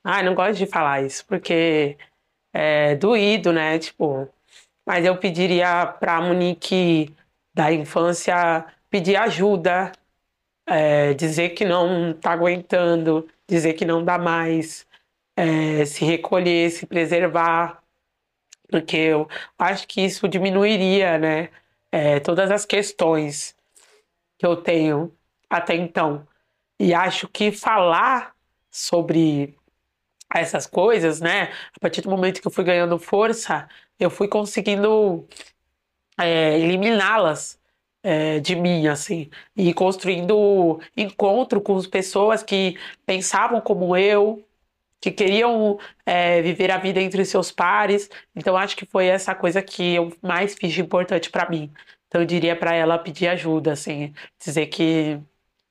Ah, 0.02 0.22
não 0.22 0.34
gosto 0.34 0.56
de 0.56 0.64
falar 0.64 1.02
isso, 1.02 1.22
porque 1.26 1.98
é 2.54 2.94
doído, 2.94 3.52
né? 3.52 3.78
Tipo, 3.78 4.26
mas 4.86 5.04
eu 5.04 5.18
pediria 5.18 5.84
para 5.86 6.16
a 6.16 6.22
Monique 6.22 7.14
da 7.54 7.70
infância 7.72 8.64
pedir 8.96 9.16
ajuda, 9.16 9.92
é, 10.66 11.12
dizer 11.12 11.50
que 11.50 11.66
não 11.66 12.12
está 12.12 12.32
aguentando, 12.32 13.28
dizer 13.46 13.74
que 13.74 13.84
não 13.84 14.02
dá 14.02 14.16
mais, 14.16 14.86
é, 15.36 15.84
se 15.84 16.02
recolher, 16.02 16.70
se 16.70 16.86
preservar, 16.86 17.82
porque 18.70 18.96
eu 18.96 19.28
acho 19.58 19.86
que 19.86 20.00
isso 20.00 20.26
diminuiria, 20.26 21.18
né, 21.18 21.50
é, 21.92 22.20
todas 22.20 22.50
as 22.50 22.64
questões 22.64 23.54
que 24.38 24.46
eu 24.46 24.56
tenho 24.56 25.12
até 25.50 25.74
então. 25.74 26.26
E 26.80 26.94
acho 26.94 27.28
que 27.28 27.52
falar 27.52 28.34
sobre 28.70 29.54
essas 30.34 30.66
coisas, 30.66 31.20
né, 31.20 31.52
a 31.76 31.80
partir 31.80 32.00
do 32.00 32.08
momento 32.08 32.40
que 32.40 32.46
eu 32.46 32.50
fui 32.50 32.64
ganhando 32.64 32.98
força, 32.98 33.68
eu 34.00 34.08
fui 34.08 34.26
conseguindo 34.26 35.28
é, 36.18 36.58
eliminá-las 36.58 37.58
é, 38.06 38.38
de 38.38 38.54
mim, 38.54 38.86
assim, 38.86 39.28
e 39.56 39.74
construindo 39.74 40.80
encontro 40.96 41.60
com 41.60 41.76
as 41.76 41.88
pessoas 41.88 42.40
que 42.40 42.78
pensavam 43.04 43.60
como 43.60 43.96
eu, 43.96 44.44
que 45.00 45.10
queriam 45.10 45.76
é, 46.06 46.40
viver 46.40 46.70
a 46.70 46.78
vida 46.78 47.00
entre 47.00 47.24
seus 47.24 47.50
pares. 47.50 48.08
Então, 48.34 48.56
acho 48.56 48.76
que 48.76 48.86
foi 48.86 49.06
essa 49.06 49.34
coisa 49.34 49.60
que 49.60 49.94
eu 49.96 50.12
mais 50.22 50.54
fiz 50.54 50.72
de 50.72 50.80
importante 50.80 51.30
para 51.30 51.50
mim. 51.50 51.72
Então, 52.06 52.20
eu 52.20 52.26
diria 52.26 52.54
para 52.54 52.74
ela 52.76 52.96
pedir 52.96 53.26
ajuda, 53.26 53.72
assim, 53.72 54.14
dizer 54.38 54.66
que 54.66 55.18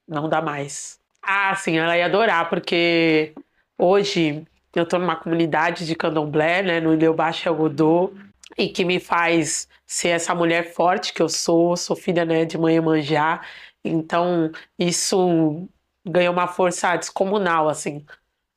não 0.05 0.27
dá 0.27 0.41
mais. 0.41 0.99
Ah, 1.21 1.55
sim, 1.55 1.77
ela 1.77 1.97
ia 1.97 2.05
adorar, 2.05 2.49
porque 2.49 3.33
hoje 3.77 4.45
eu 4.75 4.83
estou 4.83 4.99
numa 4.99 5.15
comunidade 5.15 5.87
de 5.87 5.95
candomblé, 5.95 6.61
né, 6.61 6.79
no 6.81 6.93
Ilhéu 6.93 7.13
Baixo 7.13 7.47
Algodô, 7.47 8.13
e 8.57 8.69
que 8.69 8.85
me 8.85 8.99
faz 8.99 9.67
ser 9.85 10.09
essa 10.09 10.33
mulher 10.33 10.73
forte 10.73 11.13
que 11.13 11.21
eu 11.21 11.29
sou, 11.29 11.75
sou 11.77 11.95
filha 11.95 12.25
né, 12.25 12.45
de 12.45 12.57
mãe 12.57 12.79
manjá, 12.79 13.41
então 13.83 14.51
isso 14.79 15.67
ganhou 16.05 16.33
uma 16.33 16.47
força 16.47 16.95
descomunal, 16.95 17.67
assim. 17.69 18.05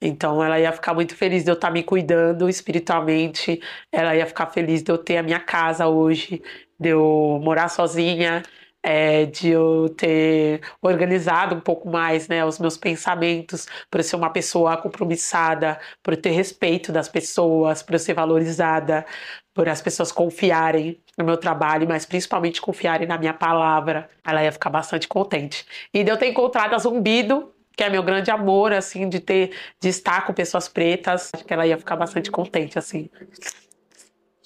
Então 0.01 0.43
ela 0.43 0.61
ia 0.61 0.73
ficar 0.73 0.95
muito 0.95 1.15
feliz 1.17 1.45
de 1.45 1.51
eu 1.51 1.55
estar 1.55 1.71
me 1.71 1.83
cuidando 1.83 2.49
espiritualmente, 2.49 3.61
ela 3.91 4.15
ia 4.15 4.27
ficar 4.27 4.47
feliz 4.47 4.83
de 4.83 4.93
eu 4.93 4.99
ter 4.99 5.19
a 5.19 5.23
minha 5.23 5.41
casa 5.41 5.89
hoje, 5.89 6.43
de 6.79 6.91
eu 6.91 7.41
morar 7.43 7.69
sozinha, 7.69 8.43
é, 8.83 9.27
de 9.27 9.49
eu 9.49 9.89
ter 9.97 10.61
organizado 10.81 11.55
um 11.55 11.61
pouco 11.61 11.89
mais 11.89 12.29
né, 12.29 12.45
os 12.45 12.59
meus 12.59 12.77
pensamentos, 12.77 13.67
por 13.91 14.01
eu 14.01 14.05
ser 14.05 14.17
uma 14.17 14.31
pessoa 14.31 14.77
compromissada, 14.77 15.79
por 16.03 16.15
eu 16.15 16.21
ter 16.21 16.31
respeito 16.31 16.93
das 16.93 17.09
pessoas, 17.09 17.83
por 17.83 17.95
eu 17.95 17.99
ser 17.99 18.15
valorizada, 18.15 19.05
por 19.53 19.69
as 19.69 19.81
pessoas 19.81 20.13
confiarem 20.13 21.01
no 21.17 21.25
meu 21.25 21.37
trabalho, 21.37 21.89
mas 21.89 22.07
principalmente 22.07 22.61
confiarem 22.61 23.09
na 23.09 23.19
minha 23.19 23.35
palavra. 23.35 24.09
Ela 24.25 24.45
ia 24.45 24.53
ficar 24.53 24.71
bastante 24.71 25.09
contente. 25.09 25.67
E 25.93 26.05
de 26.05 26.11
eu 26.11 26.17
ter 26.17 26.29
encontrado 26.29 26.75
a 26.75 26.79
Zumbido, 26.79 27.53
que 27.77 27.83
é 27.85 27.91
meu 27.91 28.03
grande 28.03 28.31
amor, 28.31 28.73
assim, 28.73 29.09
de 29.09 29.21
ter, 29.21 29.53
de 29.81 29.89
estar 29.89 30.27
com 30.27 30.33
pessoas 30.33 30.69
pretas, 30.69 31.31
acho 31.35 31.45
que 31.45 31.53
ela 31.53 31.67
ia 31.67 31.79
ficar 31.79 31.97
bastante 31.97 32.31
contente, 32.31 32.79
assim, 32.79 33.11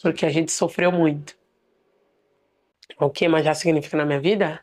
porque 0.03 0.27
a 0.27 0.31
gente 0.31 0.53
sofreu 0.53 0.90
muito. 0.92 1.41
O 3.05 3.11
que 3.11 3.29
já 3.43 3.55
significa 3.55 3.97
na 3.97 4.05
minha 4.05 4.21
vida? 4.21 4.61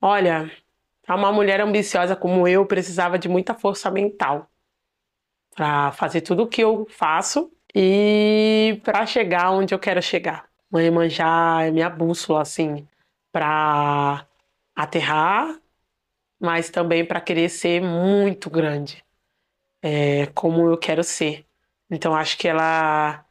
Olha, 0.00 0.50
uma 1.08 1.32
mulher 1.32 1.60
ambiciosa 1.60 2.14
como 2.14 2.46
eu 2.46 2.64
precisava 2.64 3.18
de 3.18 3.28
muita 3.28 3.54
força 3.54 3.90
mental 3.90 4.48
para 5.54 5.90
fazer 5.92 6.20
tudo 6.20 6.44
o 6.44 6.46
que 6.48 6.62
eu 6.62 6.86
faço 6.88 7.52
e 7.74 8.80
para 8.84 9.04
chegar 9.04 9.50
onde 9.50 9.74
eu 9.74 9.78
quero 9.78 10.00
chegar. 10.00 10.48
Mãe 10.70 10.90
Manjá 10.90 11.64
é 11.64 11.70
minha 11.72 11.90
bússola, 11.90 12.42
assim, 12.42 12.86
para 13.32 14.24
aterrar, 14.74 15.60
mas 16.40 16.70
também 16.70 17.04
para 17.04 17.20
querer 17.20 17.48
ser 17.48 17.82
muito 17.82 18.48
grande, 18.48 19.04
é, 19.82 20.26
como 20.26 20.68
eu 20.70 20.78
quero 20.78 21.02
ser. 21.02 21.44
Então 21.90 22.14
acho 22.14 22.38
que 22.38 22.46
ela 22.46 23.24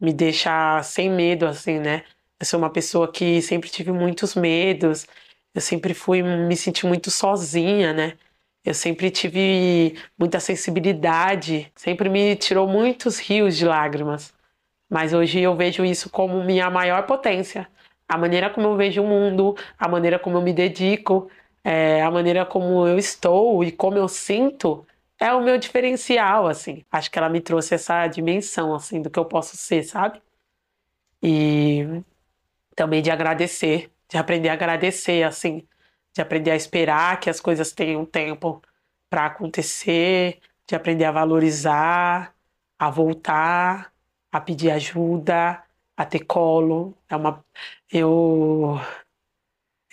me 0.00 0.12
deixa 0.12 0.80
sem 0.84 1.10
medo, 1.10 1.46
assim, 1.46 1.80
né? 1.80 2.04
Eu 2.40 2.46
sou 2.46 2.58
uma 2.58 2.70
pessoa 2.70 3.10
que 3.10 3.40
sempre 3.42 3.70
tive 3.70 3.92
muitos 3.92 4.34
medos, 4.34 5.06
eu 5.54 5.60
sempre 5.60 5.94
fui 5.94 6.22
me 6.22 6.56
senti 6.56 6.86
muito 6.86 7.10
sozinha, 7.10 7.92
né? 7.92 8.18
Eu 8.64 8.74
sempre 8.74 9.10
tive 9.10 9.96
muita 10.18 10.40
sensibilidade, 10.40 11.70
sempre 11.76 12.08
me 12.08 12.34
tirou 12.36 12.66
muitos 12.66 13.18
rios 13.18 13.56
de 13.56 13.64
lágrimas. 13.66 14.32
Mas 14.90 15.12
hoje 15.12 15.40
eu 15.40 15.56
vejo 15.56 15.84
isso 15.84 16.10
como 16.10 16.42
minha 16.44 16.70
maior 16.70 17.06
potência. 17.06 17.68
A 18.08 18.18
maneira 18.18 18.50
como 18.50 18.68
eu 18.68 18.76
vejo 18.76 19.02
o 19.02 19.06
mundo, 19.06 19.56
a 19.78 19.88
maneira 19.88 20.18
como 20.18 20.38
eu 20.38 20.42
me 20.42 20.52
dedico, 20.52 21.30
é, 21.62 22.02
a 22.02 22.10
maneira 22.10 22.44
como 22.46 22.86
eu 22.86 22.98
estou 22.98 23.64
e 23.64 23.72
como 23.72 23.96
eu 23.98 24.08
sinto 24.08 24.86
é 25.18 25.32
o 25.32 25.42
meu 25.42 25.58
diferencial, 25.58 26.46
assim. 26.46 26.84
Acho 26.90 27.10
que 27.10 27.18
ela 27.18 27.28
me 27.28 27.40
trouxe 27.40 27.74
essa 27.74 28.06
dimensão, 28.06 28.74
assim, 28.74 29.00
do 29.02 29.10
que 29.10 29.18
eu 29.18 29.24
posso 29.24 29.56
ser, 29.56 29.82
sabe? 29.84 30.20
E 31.22 32.02
também 32.74 33.02
de 33.02 33.10
agradecer, 33.10 33.90
de 34.08 34.16
aprender 34.18 34.48
a 34.48 34.54
agradecer, 34.54 35.22
assim, 35.24 35.66
de 36.12 36.22
aprender 36.22 36.50
a 36.52 36.56
esperar 36.56 37.20
que 37.20 37.30
as 37.30 37.40
coisas 37.40 37.72
tenham 37.72 38.04
tempo 38.04 38.62
para 39.10 39.26
acontecer, 39.26 40.40
de 40.66 40.74
aprender 40.74 41.04
a 41.04 41.12
valorizar, 41.12 42.34
a 42.78 42.90
voltar, 42.90 43.92
a 44.32 44.40
pedir 44.40 44.70
ajuda, 44.70 45.62
a 45.96 46.04
ter 46.04 46.20
colo. 46.20 46.96
É 47.08 47.16
uma 47.16 47.44
eu 47.90 48.78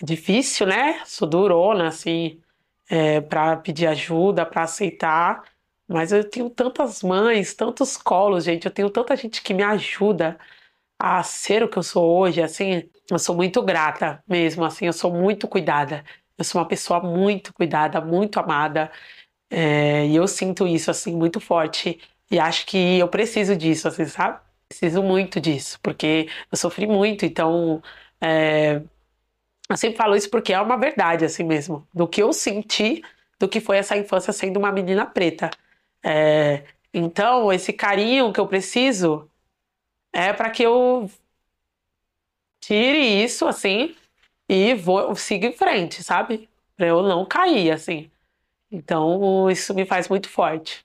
é 0.00 0.04
difícil, 0.04 0.66
né? 0.66 1.02
Sou 1.04 1.28
durona 1.28 1.88
assim, 1.88 2.40
é, 2.88 3.20
para 3.20 3.56
pedir 3.56 3.86
ajuda, 3.86 4.44
para 4.46 4.62
aceitar, 4.64 5.44
mas 5.88 6.12
eu 6.12 6.28
tenho 6.28 6.50
tantas 6.50 7.02
mães, 7.02 7.54
tantos 7.54 7.96
colos, 7.96 8.44
gente, 8.44 8.66
eu 8.66 8.72
tenho 8.72 8.90
tanta 8.90 9.16
gente 9.16 9.42
que 9.42 9.54
me 9.54 9.62
ajuda 9.62 10.38
a 11.02 11.20
ser 11.24 11.64
o 11.64 11.68
que 11.68 11.76
eu 11.76 11.82
sou 11.82 12.18
hoje, 12.18 12.40
assim, 12.40 12.88
eu 13.10 13.18
sou 13.18 13.34
muito 13.34 13.60
grata 13.60 14.22
mesmo, 14.28 14.64
assim, 14.64 14.86
eu 14.86 14.92
sou 14.92 15.12
muito 15.12 15.48
cuidada. 15.48 16.04
Eu 16.38 16.44
sou 16.44 16.60
uma 16.60 16.68
pessoa 16.68 17.00
muito 17.00 17.52
cuidada, 17.52 18.00
muito 18.00 18.38
amada, 18.38 18.88
é, 19.50 20.06
e 20.06 20.16
eu 20.16 20.28
sinto 20.28 20.66
isso, 20.66 20.90
assim, 20.92 21.14
muito 21.16 21.40
forte. 21.40 22.00
E 22.30 22.38
acho 22.38 22.66
que 22.66 22.98
eu 23.00 23.08
preciso 23.08 23.56
disso, 23.56 23.88
assim, 23.88 24.04
sabe? 24.06 24.40
Preciso 24.68 25.02
muito 25.02 25.40
disso, 25.40 25.78
porque 25.82 26.28
eu 26.52 26.56
sofri 26.58 26.86
muito, 26.86 27.26
então. 27.26 27.82
É, 28.20 28.80
eu 29.68 29.76
sempre 29.76 29.96
falo 29.98 30.16
isso 30.16 30.30
porque 30.30 30.52
é 30.52 30.60
uma 30.60 30.76
verdade, 30.78 31.24
assim 31.24 31.44
mesmo. 31.44 31.86
Do 31.94 32.06
que 32.08 32.22
eu 32.22 32.32
senti, 32.32 33.02
do 33.40 33.48
que 33.48 33.60
foi 33.60 33.78
essa 33.78 33.96
infância 33.96 34.32
sendo 34.32 34.58
uma 34.58 34.72
menina 34.72 35.06
preta. 35.06 35.50
É, 36.04 36.64
então, 36.94 37.52
esse 37.52 37.72
carinho 37.72 38.32
que 38.32 38.40
eu 38.40 38.46
preciso 38.46 39.28
é 40.12 40.32
para 40.32 40.50
que 40.50 40.62
eu 40.62 41.10
tire 42.60 43.24
isso, 43.24 43.46
assim, 43.46 43.96
e 44.48 44.74
vou, 44.74 45.14
siga 45.16 45.46
em 45.46 45.52
frente, 45.52 46.02
sabe? 46.02 46.48
Para 46.76 46.86
eu 46.86 47.02
não 47.02 47.24
cair, 47.24 47.70
assim. 47.72 48.10
Então, 48.70 49.50
isso 49.50 49.74
me 49.74 49.84
faz 49.84 50.08
muito 50.08 50.28
forte. 50.28 50.84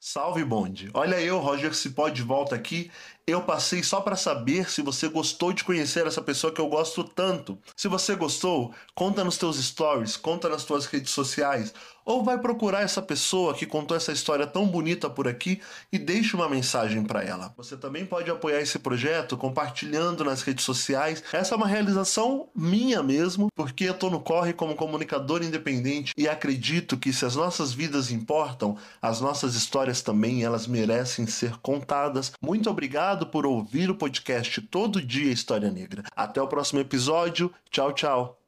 Salve 0.00 0.44
bonde! 0.44 0.90
Olha 0.92 1.20
eu, 1.20 1.38
Roger 1.38 1.74
Cipó, 1.74 2.08
de 2.08 2.22
volta 2.22 2.54
aqui 2.54 2.90
eu 3.26 3.42
passei 3.42 3.82
só 3.82 4.00
para 4.00 4.16
saber 4.16 4.68
se 4.68 4.82
você 4.82 5.08
gostou 5.08 5.52
de 5.52 5.62
conhecer 5.62 6.06
essa 6.06 6.20
pessoa 6.20 6.52
que 6.52 6.60
eu 6.60 6.68
gosto 6.68 7.04
tanto. 7.04 7.58
Se 7.76 7.86
você 7.86 8.16
gostou, 8.16 8.74
conta 8.94 9.22
nos 9.22 9.38
teus 9.38 9.56
stories, 9.62 10.16
conta 10.16 10.48
nas 10.48 10.64
tuas 10.64 10.86
redes 10.86 11.12
sociais, 11.12 11.72
ou 12.04 12.22
vai 12.22 12.38
procurar 12.38 12.82
essa 12.82 13.02
pessoa 13.02 13.54
que 13.54 13.66
contou 13.66 13.96
essa 13.96 14.12
história 14.12 14.46
tão 14.46 14.66
bonita 14.66 15.08
por 15.08 15.28
aqui 15.28 15.60
e 15.92 15.98
deixe 15.98 16.34
uma 16.36 16.48
mensagem 16.48 17.02
para 17.04 17.22
ela. 17.22 17.52
Você 17.56 17.76
também 17.76 18.04
pode 18.04 18.30
apoiar 18.30 18.60
esse 18.60 18.78
projeto 18.78 19.36
compartilhando 19.36 20.24
nas 20.24 20.42
redes 20.42 20.64
sociais. 20.64 21.22
Essa 21.32 21.54
é 21.54 21.56
uma 21.56 21.66
realização 21.66 22.48
minha 22.54 23.02
mesmo, 23.02 23.48
porque 23.54 23.84
eu 23.84 23.94
tô 23.94 24.10
no 24.10 24.20
corre 24.20 24.52
como 24.52 24.74
comunicador 24.74 25.42
independente 25.42 26.12
e 26.16 26.28
acredito 26.28 26.96
que 26.96 27.12
se 27.12 27.24
as 27.24 27.36
nossas 27.36 27.72
vidas 27.72 28.10
importam, 28.10 28.76
as 29.00 29.20
nossas 29.20 29.54
histórias 29.54 30.02
também 30.02 30.42
elas 30.42 30.66
merecem 30.66 31.26
ser 31.26 31.56
contadas. 31.58 32.32
Muito 32.40 32.70
obrigado 32.70 33.26
por 33.26 33.46
ouvir 33.46 33.90
o 33.90 33.94
podcast 33.94 34.60
Todo 34.62 35.02
Dia 35.02 35.32
História 35.32 35.70
Negra. 35.70 36.04
Até 36.14 36.40
o 36.40 36.48
próximo 36.48 36.80
episódio. 36.80 37.52
Tchau, 37.70 37.92
tchau. 37.92 38.41